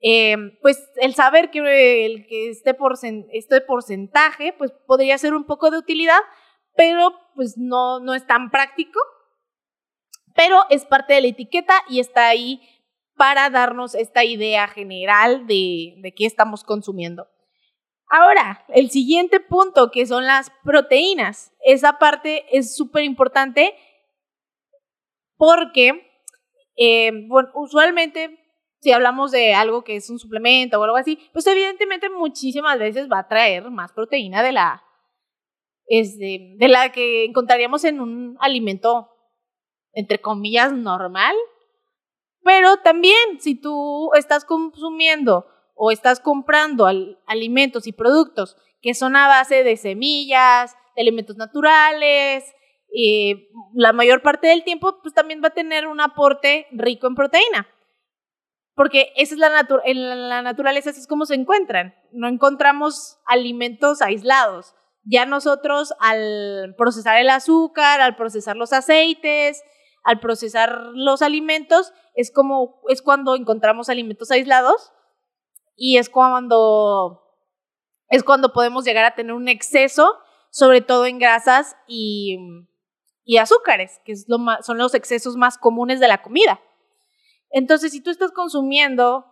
eh, 0.00 0.36
pues 0.60 0.82
el 0.96 1.14
saber 1.14 1.50
que, 1.50 2.04
este, 2.50 2.76
este 3.32 3.60
porcentaje 3.60 4.52
pues 4.58 4.72
podría 4.86 5.16
ser 5.18 5.34
un 5.34 5.44
poco 5.44 5.70
de 5.70 5.78
utilidad, 5.78 6.20
pero 6.74 7.12
pues 7.34 7.56
no, 7.56 8.00
no 8.00 8.14
es 8.14 8.26
tan 8.26 8.50
práctico, 8.50 8.98
pero 10.34 10.64
es 10.70 10.84
parte 10.84 11.14
de 11.14 11.20
la 11.20 11.28
etiqueta 11.28 11.74
y 11.88 12.00
está 12.00 12.28
ahí 12.28 12.60
para 13.16 13.50
darnos 13.50 13.94
esta 13.94 14.24
idea 14.24 14.66
general 14.66 15.46
de, 15.46 15.94
de 15.98 16.14
qué 16.14 16.26
estamos 16.26 16.64
consumiendo. 16.64 17.28
Ahora, 18.14 18.62
el 18.68 18.90
siguiente 18.90 19.40
punto, 19.40 19.90
que 19.90 20.04
son 20.04 20.26
las 20.26 20.52
proteínas. 20.64 21.50
Esa 21.64 21.98
parte 21.98 22.44
es 22.50 22.76
súper 22.76 23.04
importante 23.04 23.74
porque, 25.38 26.11
eh, 26.84 27.12
bueno, 27.28 27.50
usualmente 27.54 28.38
si 28.80 28.90
hablamos 28.90 29.30
de 29.30 29.54
algo 29.54 29.84
que 29.84 29.94
es 29.94 30.10
un 30.10 30.18
suplemento 30.18 30.80
o 30.80 30.82
algo 30.82 30.96
así, 30.96 31.18
pues 31.32 31.46
evidentemente 31.46 32.10
muchísimas 32.10 32.78
veces 32.80 33.08
va 33.10 33.20
a 33.20 33.28
traer 33.28 33.70
más 33.70 33.92
proteína 33.92 34.42
de 34.42 34.50
la, 34.50 34.82
este, 35.86 36.56
de 36.58 36.68
la 36.68 36.90
que 36.90 37.24
encontraríamos 37.26 37.84
en 37.84 38.00
un 38.00 38.36
alimento, 38.40 39.08
entre 39.92 40.20
comillas, 40.20 40.72
normal. 40.72 41.36
Pero 42.42 42.78
también 42.78 43.38
si 43.38 43.54
tú 43.54 44.10
estás 44.14 44.44
consumiendo 44.44 45.46
o 45.76 45.92
estás 45.92 46.18
comprando 46.18 46.86
alimentos 47.26 47.86
y 47.86 47.92
productos 47.92 48.56
que 48.80 48.94
son 48.94 49.14
a 49.14 49.28
base 49.28 49.62
de 49.62 49.76
semillas, 49.76 50.74
de 50.96 51.02
alimentos 51.02 51.36
naturales, 51.36 52.52
la 53.74 53.92
mayor 53.92 54.22
parte 54.22 54.48
del 54.48 54.64
tiempo 54.64 54.98
pues 55.02 55.14
también 55.14 55.40
va 55.42 55.48
a 55.48 55.54
tener 55.54 55.86
un 55.86 56.00
aporte 56.00 56.66
rico 56.72 57.06
en 57.06 57.14
proteína 57.14 57.66
porque 58.74 59.12
esa 59.16 59.34
es 59.34 59.38
la, 59.38 59.66
en 59.84 60.28
la 60.28 60.42
naturaleza, 60.42 60.90
es 60.90 61.06
como 61.06 61.26
se 61.26 61.34
encuentran. 61.34 61.94
No 62.10 62.28
encontramos 62.28 63.18
alimentos 63.26 64.00
aislados. 64.00 64.74
Ya 65.04 65.26
nosotros 65.26 65.92
al 66.00 66.74
procesar 66.78 67.18
el 67.18 67.28
azúcar, 67.28 68.00
al 68.00 68.16
procesar 68.16 68.56
los 68.56 68.72
aceites, 68.72 69.62
al 70.04 70.20
procesar 70.20 70.78
los 70.94 71.22
alimentos, 71.22 71.92
es 72.14 72.32
como 72.32 72.80
es 72.88 73.02
cuando 73.02 73.36
encontramos 73.36 73.88
alimentos 73.88 74.30
aislados 74.30 74.92
y 75.76 75.98
es 75.98 76.08
cuando 76.08 77.20
es 78.08 78.22
cuando 78.22 78.52
podemos 78.52 78.84
llegar 78.84 79.04
a 79.04 79.14
tener 79.14 79.32
un 79.32 79.48
exceso, 79.48 80.18
sobre 80.50 80.82
todo 80.82 81.06
en 81.06 81.18
grasas 81.18 81.76
y, 81.86 82.38
y 83.24 83.38
azúcares, 83.38 84.00
que 84.04 84.12
es 84.12 84.26
lo 84.28 84.38
son 84.62 84.78
los 84.78 84.94
excesos 84.94 85.36
más 85.36 85.58
comunes 85.58 86.00
de 86.00 86.08
la 86.08 86.22
comida. 86.22 86.60
Entonces, 87.50 87.92
si 87.92 88.00
tú 88.00 88.10
estás 88.10 88.32
consumiendo 88.32 89.26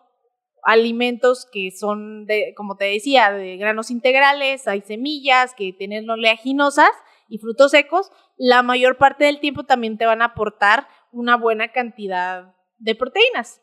alimentos 0.63 1.49
que 1.51 1.71
son, 1.71 2.27
de, 2.27 2.53
como 2.57 2.77
te 2.77 2.85
decía, 2.85 3.33
de 3.33 3.57
granos 3.57 3.91
integrales, 3.91 4.69
hay 4.69 4.83
semillas 4.83 5.55
que 5.55 5.73
tienen 5.73 6.09
oleaginosas 6.09 6.91
y 7.29 7.39
frutos 7.39 7.71
secos, 7.71 8.11
la 8.37 8.63
mayor 8.63 8.99
parte 8.99 9.25
del 9.25 9.41
tiempo 9.41 9.65
también 9.65 9.97
te 9.97 10.07
van 10.07 10.23
a 10.23 10.27
aportar 10.27 10.87
una 11.13 11.37
buena 11.37 11.73
cantidad 11.73 12.55
de 12.79 12.95
proteínas. 12.95 13.63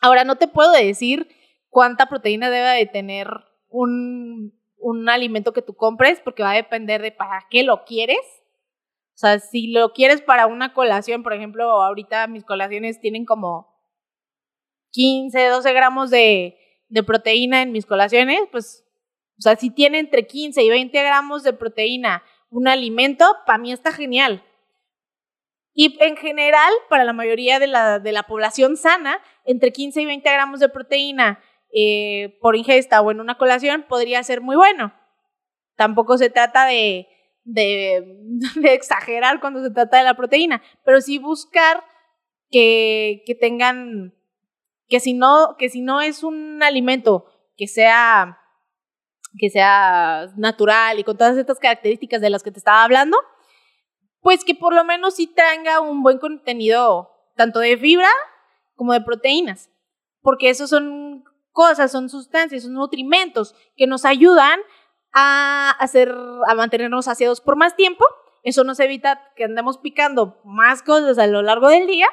Ahora, 0.00 0.24
no 0.24 0.36
te 0.36 0.48
puedo 0.48 0.72
decir 0.72 1.28
cuánta 1.68 2.06
proteína 2.06 2.50
debe 2.50 2.70
de 2.70 2.86
tener 2.86 3.28
un, 3.68 4.58
un 4.78 5.08
alimento 5.08 5.52
que 5.52 5.62
tú 5.62 5.74
compres, 5.74 6.20
porque 6.20 6.42
va 6.42 6.52
a 6.52 6.56
depender 6.56 7.02
de 7.02 7.12
para 7.12 7.46
qué 7.50 7.62
lo 7.62 7.84
quieres. 7.84 8.20
O 9.20 9.26
sea, 9.26 9.38
si 9.38 9.66
lo 9.66 9.92
quieres 9.92 10.22
para 10.22 10.46
una 10.46 10.72
colación, 10.72 11.22
por 11.22 11.34
ejemplo, 11.34 11.70
ahorita 11.70 12.26
mis 12.26 12.42
colaciones 12.42 13.00
tienen 13.00 13.26
como 13.26 13.68
15, 14.92 15.46
12 15.46 15.72
gramos 15.74 16.08
de, 16.08 16.56
proteína 17.06 17.60
en 17.60 17.70
mis 17.70 17.84
colaciones, 17.84 18.40
pues, 18.50 18.82
o 19.38 19.42
sea, 19.42 19.56
si 19.56 19.68
tiene 19.68 19.98
entre 19.98 20.26
15 20.26 20.62
y 20.62 20.70
20 20.70 21.02
gramos 21.02 21.42
de 21.42 21.52
proteína 21.52 22.22
un 22.48 22.66
alimento, 22.66 23.26
para 23.44 23.58
mí 23.58 23.72
está 23.72 23.92
genial. 23.92 24.42
Y 25.74 26.02
en 26.02 26.16
general, 26.16 26.72
para 26.88 27.04
la 27.04 27.12
mayoría 27.12 27.58
de 27.58 27.66
la, 27.66 28.24
población 28.26 28.78
sana, 28.78 29.20
entre 29.44 29.70
15 29.70 30.00
y 30.00 30.06
20 30.06 30.32
gramos 30.32 30.60
de 30.60 30.70
proteína 30.70 31.42
eh, 31.74 32.38
por 32.40 32.56
ingesta 32.56 33.02
o 33.02 33.10
en 33.10 33.20
una 33.20 33.36
colación 33.36 33.84
podría 33.86 34.22
ser 34.22 34.40
muy 34.40 34.56
bueno. 34.56 34.94
Tampoco 35.76 36.16
se 36.16 36.30
trata 36.30 36.64
de, 36.64 37.06
de, 37.44 38.16
exagerar 38.64 39.40
cuando 39.40 39.62
se 39.62 39.70
trata 39.70 39.98
de 39.98 40.04
la 40.04 40.14
proteína, 40.14 40.62
pero 40.84 41.00
sí 41.00 41.18
buscar 41.18 41.82
que, 42.50 43.22
que 43.26 43.34
tengan 43.34 44.14
que 44.90 45.00
si 45.00 45.14
no, 45.14 45.56
que 45.56 45.70
si 45.70 45.80
no 45.80 46.00
es 46.00 46.22
un 46.24 46.62
alimento 46.62 47.24
que 47.56 47.68
sea, 47.68 48.38
que 49.38 49.48
sea 49.48 50.26
natural 50.36 50.98
y 50.98 51.04
con 51.04 51.16
todas 51.16 51.38
estas 51.38 51.60
características 51.60 52.20
de 52.20 52.28
las 52.28 52.42
que 52.42 52.50
te 52.50 52.58
estaba 52.58 52.82
hablando, 52.82 53.16
pues 54.20 54.44
que 54.44 54.54
por 54.54 54.74
lo 54.74 54.84
menos 54.84 55.14
sí 55.14 55.28
tenga 55.28 55.80
un 55.80 56.02
buen 56.02 56.18
contenido 56.18 57.08
tanto 57.36 57.60
de 57.60 57.78
fibra 57.78 58.08
como 58.74 58.92
de 58.92 59.00
proteínas, 59.00 59.70
porque 60.22 60.50
esos 60.50 60.68
son 60.68 61.24
cosas, 61.52 61.92
son 61.92 62.08
sustancias, 62.08 62.64
son 62.64 62.74
nutrimentos 62.74 63.54
que 63.76 63.86
nos 63.86 64.04
ayudan 64.04 64.58
a 65.12 65.70
hacer, 65.78 66.12
a 66.46 66.54
mantenernos 66.54 67.06
saciados 67.06 67.40
por 67.40 67.56
más 67.56 67.76
tiempo. 67.76 68.04
Eso 68.42 68.64
nos 68.64 68.80
evita 68.80 69.20
que 69.36 69.44
andemos 69.44 69.78
picando 69.78 70.40
más 70.44 70.82
cosas 70.82 71.18
a 71.18 71.26
lo 71.26 71.42
largo 71.42 71.68
del 71.68 71.86
día 71.86 72.08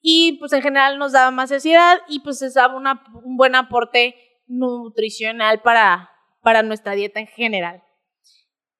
y 0.00 0.34
pues 0.38 0.52
en 0.52 0.62
general 0.62 0.98
nos 0.98 1.12
daba 1.12 1.30
más 1.32 1.50
saciedad 1.50 1.98
y 2.08 2.20
pues 2.20 2.40
es 2.42 2.54
una, 2.74 3.04
un 3.24 3.36
buen 3.36 3.54
aporte 3.54 4.14
nutricional 4.46 5.62
para, 5.62 6.10
para 6.42 6.62
nuestra 6.62 6.92
dieta 6.92 7.18
en 7.18 7.26
general. 7.26 7.82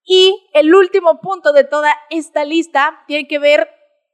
Y 0.04 0.48
el 0.54 0.72
último 0.72 1.20
punto 1.20 1.52
de 1.52 1.64
toda 1.64 1.92
esta 2.10 2.44
lista 2.44 3.02
tiene 3.08 3.26
que 3.26 3.40
ver 3.40 3.68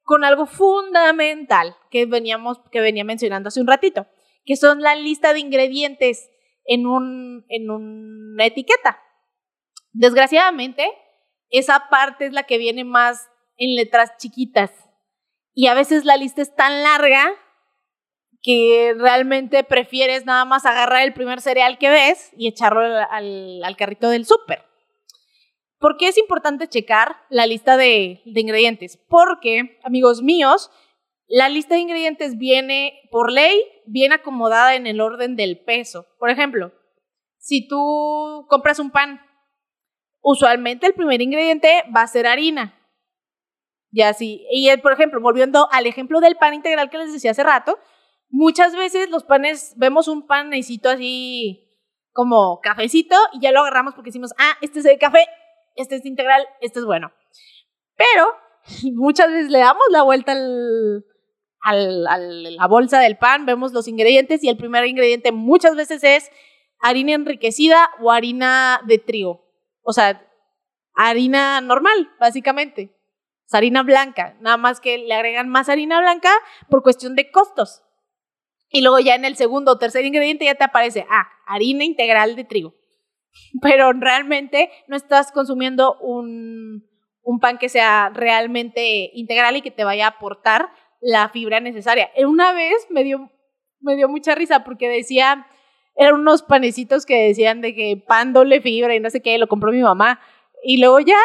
con 0.05 0.25
algo 0.25 0.47
fundamental 0.47 1.77
que 1.91 2.07
veníamos 2.07 2.61
que 2.71 2.81
venía 2.81 3.05
mencionando 3.05 3.49
hace 3.49 3.61
un 3.61 3.67
ratito, 3.67 4.07
que 4.47 4.57
son 4.57 4.81
la 4.81 4.95
lista 4.95 5.35
de 5.35 5.41
ingredientes 5.41 6.31
en 6.65 6.87
un 6.87 7.45
en 7.51 7.71
una 7.71 8.47
etiqueta. 8.47 9.02
Desgraciadamente, 9.93 10.91
esa 11.51 11.89
parte 11.91 12.27
es 12.27 12.33
la 12.33 12.45
que 12.45 12.59
viene 12.59 12.85
más 12.85 13.29
en 13.57 13.75
letras 13.77 14.17
chiquitas 14.19 14.71
y 15.55 15.67
a 15.67 15.75
veces 15.75 16.05
la 16.05 16.17
lista 16.17 16.43
es 16.43 16.55
tan 16.55 16.83
larga 16.83 17.35
que 18.43 18.95
realmente 18.99 19.63
prefieres 19.63 20.25
nada 20.25 20.45
más 20.45 20.67
agarrar 20.67 21.03
el 21.03 21.13
primer 21.13 21.41
cereal 21.41 21.79
que 21.79 21.91
ves 21.91 22.33
y 22.37 22.49
echarlo 22.49 22.81
al, 22.81 23.77
carrito 23.77 24.09
del 24.09 24.27
súper. 24.27 24.65
¿Por 25.79 25.97
qué 25.97 26.09
es 26.09 26.19
importante 26.19 26.69
checar 26.69 27.17
la 27.29 27.47
lista 27.47 27.77
de, 27.77 28.23
de 28.25 28.41
ingredientes? 28.41 28.97
Porque, 29.09 29.79
amigos 29.85 30.23
míos, 30.23 30.71
la 31.29 31.49
lista 31.49 31.75
de 31.75 31.81
ingredientes 31.81 32.39
viene 32.39 32.95
por 33.11 33.31
ley, 33.31 33.61
bien 33.87 34.13
acomodada 34.13 34.75
en 34.75 34.87
el 34.87 35.01
orden 35.01 35.37
del 35.37 35.61
peso. 35.61 36.07
Por 36.19 36.31
ejemplo, 36.31 36.73
si 37.39 37.67
tú 37.67 38.47
compras 38.49 38.79
un 38.79 38.91
pan, 38.91 39.21
usualmente 40.23 40.87
el 40.87 40.95
primer 40.95 41.21
ingrediente 41.21 41.85
va 41.95 42.03
a 42.03 42.07
ser 42.07 42.27
harina. 42.27 42.79
Ya 43.91 44.15
sí. 44.15 44.47
Y 44.51 44.75
por 44.79 44.93
ejemplo, 44.93 45.21
volviendo 45.21 45.69
al 45.71 45.87
ejemplo 45.87 46.21
del 46.21 46.37
pan 46.37 46.55
integral 46.55 46.89
que 46.89 46.99
les 46.99 47.13
decía 47.13 47.33
hace 47.33 47.43
rato, 47.43 47.79
muchas 48.31 48.75
veces 48.75 49.11
los 49.11 49.25
panes, 49.25 49.75
vemos 49.77 50.09
un 50.09 50.27
panecito 50.27 50.89
así 50.89 51.69
como 52.13 52.61
cafecito 52.63 53.17
y 53.33 53.41
ya 53.41 53.53
lo 53.53 53.61
agarramos 53.61 53.95
porque 53.95 54.09
decimos, 54.09 54.33
ah, 54.39 54.57
este 54.63 54.79
es 54.79 54.85
de 54.85 54.99
café, 54.99 55.27
este 55.77 55.97
es 55.97 56.07
integral, 56.07 56.47
este 56.61 56.79
es 56.79 56.87
bueno. 56.87 57.13
Pero 57.97 58.27
muchas 58.95 59.29
veces 59.29 59.51
le 59.51 59.59
damos 59.59 59.85
la 59.91 60.03
vuelta 60.03 60.33
al, 60.33 61.05
al, 61.61 62.07
a 62.07 62.19
la 62.19 62.67
bolsa 62.67 62.99
del 62.99 63.19
pan, 63.19 63.45
vemos 63.45 63.73
los 63.73 63.89
ingredientes 63.89 64.43
y 64.43 64.49
el 64.49 64.57
primer 64.57 64.87
ingrediente 64.87 65.33
muchas 65.33 65.77
veces 65.77 66.03
es 66.03 66.31
harina 66.81 67.13
enriquecida 67.13 67.91
o 68.01 68.11
harina 68.11 68.81
de 68.87 68.99
trigo. 68.99 69.42
O 69.83 69.93
sea, 69.93 70.27
harina 70.95 71.61
normal, 71.61 72.11
básicamente 72.19 72.97
harina 73.55 73.83
blanca, 73.83 74.37
nada 74.41 74.57
más 74.57 74.81
que 74.81 74.99
le 74.99 75.15
agregan 75.15 75.49
más 75.49 75.69
harina 75.69 76.01
blanca 76.01 76.31
por 76.69 76.83
cuestión 76.83 77.15
de 77.15 77.31
costos. 77.31 77.83
Y 78.69 78.81
luego 78.81 78.99
ya 79.01 79.15
en 79.15 79.25
el 79.25 79.37
segundo 79.37 79.73
o 79.73 79.79
tercer 79.79 80.05
ingrediente 80.05 80.47
ya 80.47 80.55
te 80.55 80.65
aparece, 80.65 81.07
ah, 81.11 81.29
harina 81.47 81.85
integral 81.85 82.37
de 82.37 82.45
trigo. 82.45 82.75
Pero 83.63 83.93
realmente 83.93 84.71
no 84.89 84.97
estás 84.97 85.33
consumiendo 85.33 85.99
un, 86.01 86.89
un 87.23 87.41
pan 87.41 87.59
que 87.59 87.69
sea 87.69 88.11
realmente 88.15 89.11
integral 89.15 89.57
y 89.57 89.63
que 89.63 89.71
te 89.71 89.85
vaya 89.85 90.07
a 90.07 90.11
aportar 90.11 90.71
la 91.01 91.29
fibra 91.29 91.61
necesaria. 91.61 92.11
Una 92.25 92.53
vez 92.53 92.87
me 92.89 93.05
dio, 93.05 93.31
me 93.81 93.97
dio 93.97 94.09
mucha 94.09 94.35
risa 94.35 94.65
porque 94.65 94.89
decía, 94.89 95.47
eran 95.97 96.15
unos 96.15 96.43
panecitos 96.43 97.07
que 97.07 97.29
decían 97.29 97.61
de 97.61 97.75
que 97.75 98.03
pan 98.07 98.33
doble 98.33 98.61
fibra 98.61 98.95
y 98.95 99.01
no 99.01 99.11
sé 99.11 99.21
qué, 99.21 99.39
lo 99.39 99.49
compró 99.49 99.73
mi 99.73 99.83
mamá. 99.83 100.21
Y 100.65 100.79
luego 100.79 101.01
ya, 101.01 101.17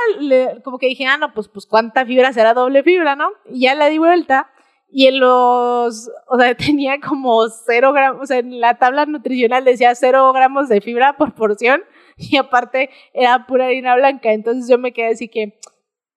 como 0.63 0.79
que 0.79 0.87
dije, 0.87 1.05
ah, 1.05 1.17
no, 1.17 1.33
pues, 1.33 1.47
pues 1.47 1.65
cuánta 1.65 2.05
fibra 2.05 2.33
será 2.33 2.53
doble 2.53 2.83
fibra, 2.83 3.15
¿no? 3.15 3.29
Y 3.49 3.61
ya 3.61 3.75
la 3.75 3.87
di 3.87 3.99
vuelta 3.99 4.51
y 4.89 5.07
en 5.07 5.19
los, 5.19 6.09
o 6.27 6.39
sea, 6.39 6.55
tenía 6.57 6.99
como 6.99 7.47
cero 7.49 7.93
gramos, 7.93 8.23
o 8.23 8.25
sea, 8.25 8.39
en 8.39 8.59
la 8.59 8.77
tabla 8.77 9.05
nutricional 9.05 9.65
decía 9.65 9.93
cero 9.95 10.31
gramos 10.33 10.69
de 10.69 10.81
fibra 10.81 11.17
por 11.17 11.35
porción 11.35 11.81
y 12.17 12.37
aparte 12.37 12.89
era 13.13 13.45
pura 13.47 13.65
harina 13.65 13.95
blanca. 13.95 14.31
Entonces 14.31 14.69
yo 14.69 14.77
me 14.77 14.93
quedé 14.93 15.11
así 15.11 15.27
que, 15.27 15.59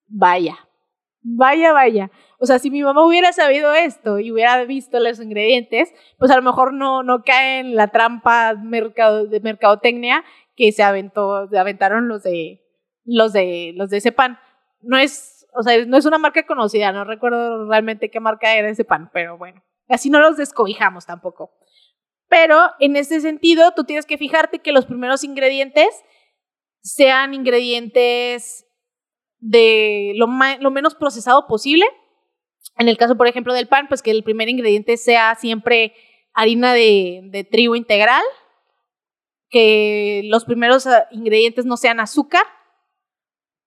vaya, 0.06 0.58
vaya, 1.22 1.72
vaya. 1.72 2.10
O 2.38 2.46
sea, 2.46 2.58
si 2.58 2.70
mi 2.70 2.82
mamá 2.82 3.06
hubiera 3.06 3.32
sabido 3.32 3.74
esto 3.74 4.18
y 4.18 4.32
hubiera 4.32 4.64
visto 4.64 4.98
los 4.98 5.20
ingredientes, 5.20 5.92
pues 6.18 6.30
a 6.30 6.36
lo 6.36 6.42
mejor 6.42 6.72
no, 6.72 7.02
no 7.02 7.22
cae 7.22 7.60
en 7.60 7.74
la 7.74 7.88
trampa 7.88 8.54
mercado, 8.54 9.26
de 9.26 9.40
mercadotecnia 9.40 10.24
que 10.56 10.72
se 10.72 10.82
aventó, 10.82 11.48
aventaron 11.56 12.08
los 12.08 12.22
de 12.22 12.62
los 13.04 13.32
de 13.32 13.72
los 13.76 13.90
de 13.90 13.98
ese 13.98 14.12
pan. 14.12 14.38
No 14.80 14.96
es, 14.96 15.46
o 15.54 15.62
sea, 15.62 15.84
no 15.86 15.96
es 15.96 16.06
una 16.06 16.18
marca 16.18 16.46
conocida, 16.46 16.92
no 16.92 17.04
recuerdo 17.04 17.68
realmente 17.68 18.10
qué 18.10 18.20
marca 18.20 18.54
era 18.54 18.70
ese 18.70 18.84
pan, 18.84 19.10
pero 19.12 19.36
bueno, 19.36 19.62
así 19.88 20.10
no 20.10 20.20
los 20.20 20.36
descobijamos 20.36 21.06
tampoco. 21.06 21.52
Pero 22.28 22.56
en 22.78 22.96
ese 22.96 23.20
sentido, 23.20 23.72
tú 23.74 23.84
tienes 23.84 24.06
que 24.06 24.16
fijarte 24.16 24.60
que 24.60 24.72
los 24.72 24.86
primeros 24.86 25.24
ingredientes 25.24 25.88
sean 26.82 27.34
ingredientes 27.34 28.66
de 29.40 30.12
lo, 30.16 30.26
menos 30.28 30.94
procesado 30.94 31.46
posible. 31.46 31.86
En 32.76 32.88
el 32.88 32.96
caso, 32.96 33.16
por 33.16 33.26
ejemplo, 33.26 33.52
del 33.52 33.68
pan, 33.68 33.88
pues 33.88 34.02
que 34.02 34.10
el 34.10 34.22
primer 34.22 34.48
ingrediente 34.48 34.96
sea 34.96 35.34
siempre 35.34 35.94
harina 36.32 36.72
de, 36.72 37.22
de 37.24 37.44
trigo 37.44 37.74
integral, 37.74 38.22
que 39.48 40.22
los 40.26 40.44
primeros 40.44 40.86
ah, 40.86 41.08
ingredientes 41.10 41.66
no 41.66 41.76
sean 41.76 42.00
azúcar, 42.00 42.44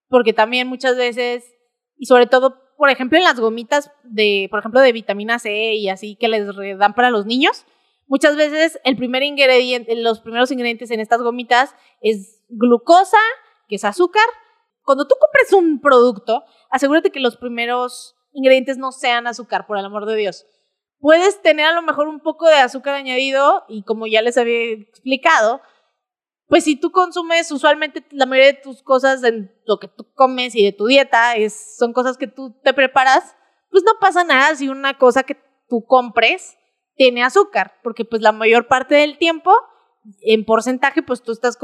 porque 0.07 0.33
también 0.33 0.67
muchas 0.67 0.95
veces, 0.95 1.53
y 1.97 2.05
sobre 2.05 2.27
todo, 2.27 2.61
por 2.77 2.89
ejemplo, 2.89 3.17
en 3.17 3.23
las 3.23 3.39
gomitas 3.39 3.91
de, 4.03 4.47
por 4.49 4.59
ejemplo, 4.59 4.79
de 4.79 4.91
vitamina 4.91 5.39
C 5.39 5.73
y 5.73 5.89
así 5.89 6.15
que 6.15 6.27
les 6.27 6.47
dan 6.77 6.93
para 6.93 7.09
los 7.09 7.25
niños, 7.25 7.65
muchas 8.07 8.35
veces 8.35 8.79
el 8.83 8.95
primer 8.95 9.23
ingrediente, 9.23 9.95
los 9.95 10.21
primeros 10.21 10.51
ingredientes 10.51 10.91
en 10.91 10.99
estas 10.99 11.21
gomitas 11.21 11.75
es 12.01 12.41
glucosa, 12.49 13.17
que 13.67 13.75
es 13.75 13.83
azúcar. 13.83 14.23
Cuando 14.83 15.07
tú 15.07 15.15
compres 15.19 15.53
un 15.53 15.79
producto, 15.79 16.43
asegúrate 16.69 17.11
que 17.11 17.19
los 17.19 17.37
primeros 17.37 18.15
ingredientes 18.33 18.77
no 18.77 18.91
sean 18.91 19.27
azúcar, 19.27 19.65
por 19.65 19.77
el 19.77 19.85
amor 19.85 20.05
de 20.05 20.15
Dios. 20.15 20.45
Puedes 20.99 21.41
tener 21.41 21.65
a 21.65 21.73
lo 21.73 21.81
mejor 21.81 22.07
un 22.07 22.19
poco 22.19 22.47
de 22.47 22.55
azúcar 22.55 22.95
añadido 22.95 23.63
y 23.67 23.83
como 23.83 24.07
ya 24.07 24.21
les 24.21 24.37
había 24.37 24.73
explicado, 24.73 25.61
pues 26.47 26.65
si 26.65 26.75
tú 26.75 26.91
consumes 26.91 27.51
usualmente 27.51 28.05
la 28.11 28.25
mayoría 28.25 28.53
de 28.53 28.61
tus 28.61 28.83
cosas, 28.83 29.23
en 29.23 29.51
lo 29.65 29.79
que 29.79 29.87
tú 29.87 30.13
comes 30.13 30.55
y 30.55 30.63
de 30.63 30.71
tu 30.71 30.85
dieta, 30.85 31.35
es, 31.35 31.77
son 31.77 31.93
cosas 31.93 32.17
que 32.17 32.27
tú 32.27 32.59
te 32.63 32.73
preparas, 32.73 33.35
pues 33.69 33.83
no 33.83 33.93
pasa 33.99 34.23
nada 34.23 34.55
si 34.55 34.69
una 34.69 34.97
cosa 34.97 35.23
que 35.23 35.37
tú 35.67 35.85
compres 35.85 36.57
tiene 36.95 37.23
azúcar, 37.23 37.73
porque 37.83 38.05
pues 38.05 38.21
la 38.21 38.31
mayor 38.31 38.67
parte 38.67 38.95
del 38.95 39.17
tiempo, 39.17 39.51
en 40.21 40.45
porcentaje, 40.45 41.01
pues 41.01 41.23
tú 41.23 41.31
estás, 41.31 41.57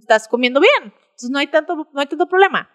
estás 0.00 0.26
comiendo 0.26 0.60
bien. 0.60 0.94
Entonces 1.14 1.30
no 1.30 1.38
hay, 1.38 1.46
tanto, 1.46 1.88
no 1.92 2.00
hay 2.00 2.06
tanto 2.06 2.26
problema. 2.28 2.68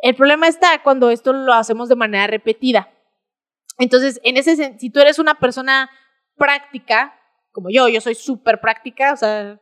El 0.00 0.16
problema 0.16 0.48
está 0.48 0.82
cuando 0.82 1.10
esto 1.10 1.34
lo 1.34 1.52
hacemos 1.52 1.90
de 1.90 1.96
manera 1.96 2.26
repetida. 2.26 2.90
Entonces, 3.78 4.20
en 4.24 4.36
ese 4.36 4.78
si 4.78 4.90
tú 4.90 5.00
eres 5.00 5.18
una 5.18 5.34
persona 5.34 5.90
práctica, 6.36 7.14
como 7.52 7.68
yo, 7.70 7.88
yo 7.88 8.00
soy 8.00 8.14
súper 8.14 8.60
práctica, 8.60 9.12
o 9.12 9.16
sea, 9.16 9.60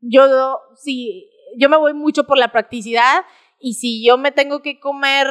yo, 0.00 0.58
si, 0.76 1.30
yo 1.58 1.68
me 1.68 1.76
voy 1.76 1.92
mucho 1.92 2.24
por 2.24 2.38
la 2.38 2.52
practicidad 2.52 3.24
y 3.58 3.74
si 3.74 4.04
yo 4.04 4.16
me 4.16 4.32
tengo 4.32 4.62
que 4.62 4.80
comer 4.80 5.26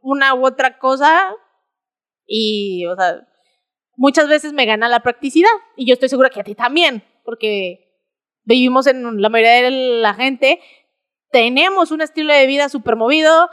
una 0.00 0.34
u 0.34 0.46
otra 0.46 0.78
cosa 0.78 1.34
y, 2.24 2.86
o 2.86 2.94
sea, 2.94 3.26
muchas 3.96 4.28
veces 4.28 4.52
me 4.52 4.64
gana 4.64 4.88
la 4.88 5.00
practicidad 5.00 5.50
y 5.76 5.86
yo 5.86 5.94
estoy 5.94 6.08
segura 6.08 6.30
que 6.30 6.40
a 6.40 6.44
ti 6.44 6.54
también, 6.54 7.02
porque 7.24 7.86
vivimos 8.44 8.86
en 8.86 9.20
la 9.20 9.28
mayoría 9.28 9.62
de 9.62 9.70
la 10.00 10.14
gente, 10.14 10.60
tenemos 11.36 11.90
un 11.90 12.00
estilo 12.00 12.32
de 12.32 12.46
vida 12.46 12.70
súper 12.70 12.96
movido, 12.96 13.50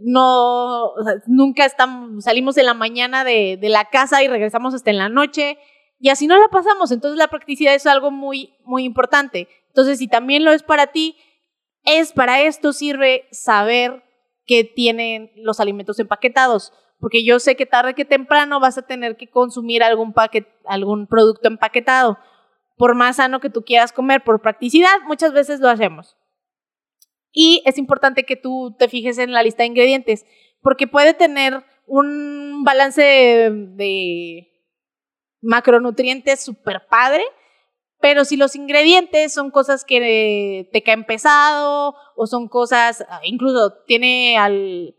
no, 0.00 0.84
o 0.86 1.04
sea, 1.04 1.16
nunca 1.26 1.66
estamos, 1.66 2.24
salimos 2.24 2.56
en 2.56 2.64
la 2.64 2.72
mañana 2.72 3.22
de, 3.22 3.58
de 3.60 3.68
la 3.68 3.90
casa 3.90 4.22
y 4.22 4.28
regresamos 4.28 4.72
hasta 4.72 4.88
en 4.88 4.96
la 4.96 5.10
noche 5.10 5.58
y 6.00 6.08
así 6.08 6.26
no 6.26 6.38
la 6.38 6.48
pasamos, 6.48 6.90
entonces 6.90 7.18
la 7.18 7.28
practicidad 7.28 7.74
es 7.74 7.84
algo 7.84 8.10
muy, 8.10 8.54
muy 8.64 8.84
importante. 8.84 9.46
Entonces, 9.68 9.98
si 9.98 10.08
también 10.08 10.42
lo 10.42 10.52
es 10.52 10.62
para 10.62 10.86
ti, 10.86 11.18
es 11.84 12.14
para 12.14 12.40
esto 12.40 12.72
sirve 12.72 13.28
saber 13.30 14.02
que 14.46 14.64
tienen 14.64 15.30
los 15.36 15.60
alimentos 15.60 15.98
empaquetados, 15.98 16.72
porque 16.98 17.26
yo 17.26 17.40
sé 17.40 17.56
que 17.56 17.66
tarde 17.66 17.92
que 17.92 18.06
temprano 18.06 18.58
vas 18.58 18.78
a 18.78 18.86
tener 18.86 19.18
que 19.18 19.28
consumir 19.28 19.82
algún 19.82 20.14
paquet, 20.14 20.48
algún 20.64 21.06
producto 21.06 21.46
empaquetado. 21.46 22.16
Por 22.78 22.94
más 22.94 23.16
sano 23.16 23.40
que 23.40 23.50
tú 23.50 23.64
quieras 23.64 23.92
comer, 23.92 24.24
por 24.24 24.40
practicidad, 24.40 25.02
muchas 25.04 25.34
veces 25.34 25.60
lo 25.60 25.68
hacemos. 25.68 26.16
Y 27.32 27.62
es 27.64 27.78
importante 27.78 28.24
que 28.24 28.36
tú 28.36 28.76
te 28.78 28.88
fijes 28.88 29.18
en 29.18 29.32
la 29.32 29.42
lista 29.42 29.62
de 29.62 29.68
ingredientes, 29.68 30.26
porque 30.60 30.86
puede 30.86 31.14
tener 31.14 31.64
un 31.86 32.62
balance 32.64 33.02
de, 33.02 34.48
macronutrientes 35.42 36.44
súper 36.44 36.86
padre, 36.88 37.24
pero 38.00 38.24
si 38.24 38.36
los 38.36 38.56
ingredientes 38.56 39.32
son 39.32 39.50
cosas 39.50 39.84
que 39.84 40.68
te 40.72 40.82
caen 40.82 41.04
pesado 41.04 41.94
o 42.16 42.26
son 42.26 42.48
cosas, 42.48 43.04
ah, 43.08 43.20
incluso 43.24 43.74
tiene 43.86 44.38
al, 44.38 44.94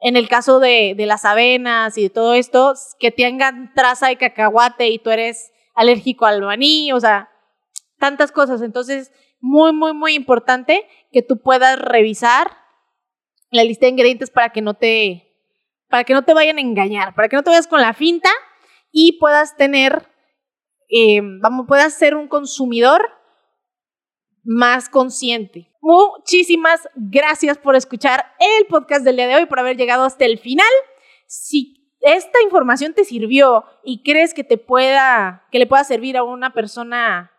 en 0.00 0.16
el 0.16 0.28
caso 0.28 0.60
de, 0.60 0.94
de 0.96 1.06
las 1.06 1.24
avenas 1.24 1.96
y 1.98 2.04
de 2.04 2.10
todo 2.10 2.34
esto, 2.34 2.74
que 2.98 3.10
tengan 3.10 3.72
traza 3.74 4.08
de 4.08 4.16
cacahuate 4.16 4.88
y 4.88 4.98
tú 4.98 5.10
eres 5.10 5.52
alérgico 5.74 6.26
al 6.26 6.42
maní, 6.42 6.92
o 6.92 7.00
sea, 7.00 7.30
tantas 7.98 8.32
cosas. 8.32 8.62
Entonces, 8.62 9.12
muy, 9.40 9.72
muy, 9.72 9.92
muy 9.94 10.14
importante 10.14 10.86
que 11.12 11.22
tú 11.22 11.40
puedas 11.40 11.78
revisar 11.78 12.50
la 13.50 13.64
lista 13.64 13.86
de 13.86 13.92
ingredientes 13.92 14.30
para 14.30 14.50
que 14.50 14.62
no 14.62 14.74
te, 14.74 15.34
para 15.88 16.04
que 16.04 16.14
no 16.14 16.24
te 16.24 16.34
vayan 16.34 16.58
a 16.58 16.60
engañar, 16.60 17.14
para 17.14 17.28
que 17.28 17.36
no 17.36 17.42
te 17.42 17.50
vayas 17.50 17.66
con 17.66 17.80
la 17.80 17.94
finta 17.94 18.30
y 18.92 19.18
puedas 19.18 19.56
tener 19.56 20.10
eh, 20.90 21.20
vamos, 21.22 21.66
puedas 21.68 21.94
ser 21.94 22.16
un 22.16 22.26
consumidor 22.26 23.00
más 24.42 24.88
consciente. 24.88 25.70
Muchísimas 25.80 26.88
gracias 26.96 27.58
por 27.58 27.76
escuchar 27.76 28.26
el 28.40 28.66
podcast 28.66 29.04
del 29.04 29.16
día 29.16 29.28
de 29.28 29.36
hoy, 29.36 29.46
por 29.46 29.60
haber 29.60 29.76
llegado 29.76 30.04
hasta 30.04 30.24
el 30.24 30.38
final. 30.38 30.66
Si 31.26 31.94
esta 32.00 32.42
información 32.42 32.92
te 32.92 33.04
sirvió 33.04 33.64
y 33.84 34.02
crees 34.02 34.34
que 34.34 34.42
te 34.42 34.58
pueda, 34.58 35.46
que 35.52 35.60
le 35.60 35.66
pueda 35.66 35.84
servir 35.84 36.16
a 36.16 36.24
una 36.24 36.52
persona 36.52 37.30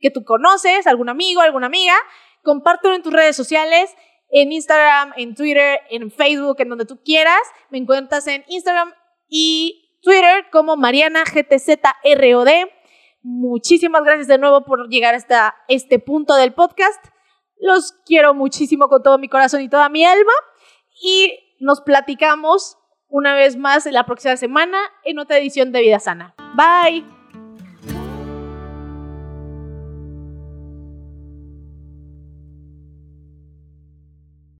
que 0.00 0.10
tú 0.10 0.24
conoces, 0.24 0.86
algún 0.86 1.08
amigo, 1.08 1.40
alguna 1.40 1.66
amiga, 1.66 1.94
compártelo 2.42 2.94
en 2.94 3.02
tus 3.02 3.12
redes 3.12 3.36
sociales, 3.36 3.94
en 4.30 4.52
Instagram, 4.52 5.12
en 5.16 5.34
Twitter, 5.34 5.80
en 5.90 6.10
Facebook, 6.10 6.56
en 6.58 6.68
donde 6.68 6.86
tú 6.86 7.00
quieras. 7.04 7.40
Me 7.70 7.78
encuentras 7.78 8.26
en 8.26 8.44
Instagram 8.48 8.92
y 9.28 9.98
Twitter 10.02 10.46
como 10.50 10.76
Mariana 10.76 11.24
GTZROD. 11.24 12.48
Muchísimas 13.22 14.04
gracias 14.04 14.28
de 14.28 14.38
nuevo 14.38 14.64
por 14.64 14.88
llegar 14.88 15.14
hasta 15.14 15.56
este 15.68 15.98
punto 15.98 16.36
del 16.36 16.54
podcast. 16.54 17.04
Los 17.58 17.92
quiero 18.04 18.34
muchísimo 18.34 18.88
con 18.88 19.02
todo 19.02 19.18
mi 19.18 19.28
corazón 19.28 19.62
y 19.62 19.68
toda 19.68 19.88
mi 19.88 20.04
alma. 20.04 20.32
Y 21.02 21.32
nos 21.58 21.80
platicamos 21.80 22.78
una 23.08 23.34
vez 23.34 23.56
más 23.56 23.86
la 23.86 24.04
próxima 24.04 24.36
semana 24.36 24.78
en 25.04 25.18
otra 25.18 25.38
edición 25.38 25.72
de 25.72 25.80
Vida 25.80 25.98
Sana. 25.98 26.34
Bye. 26.54 27.15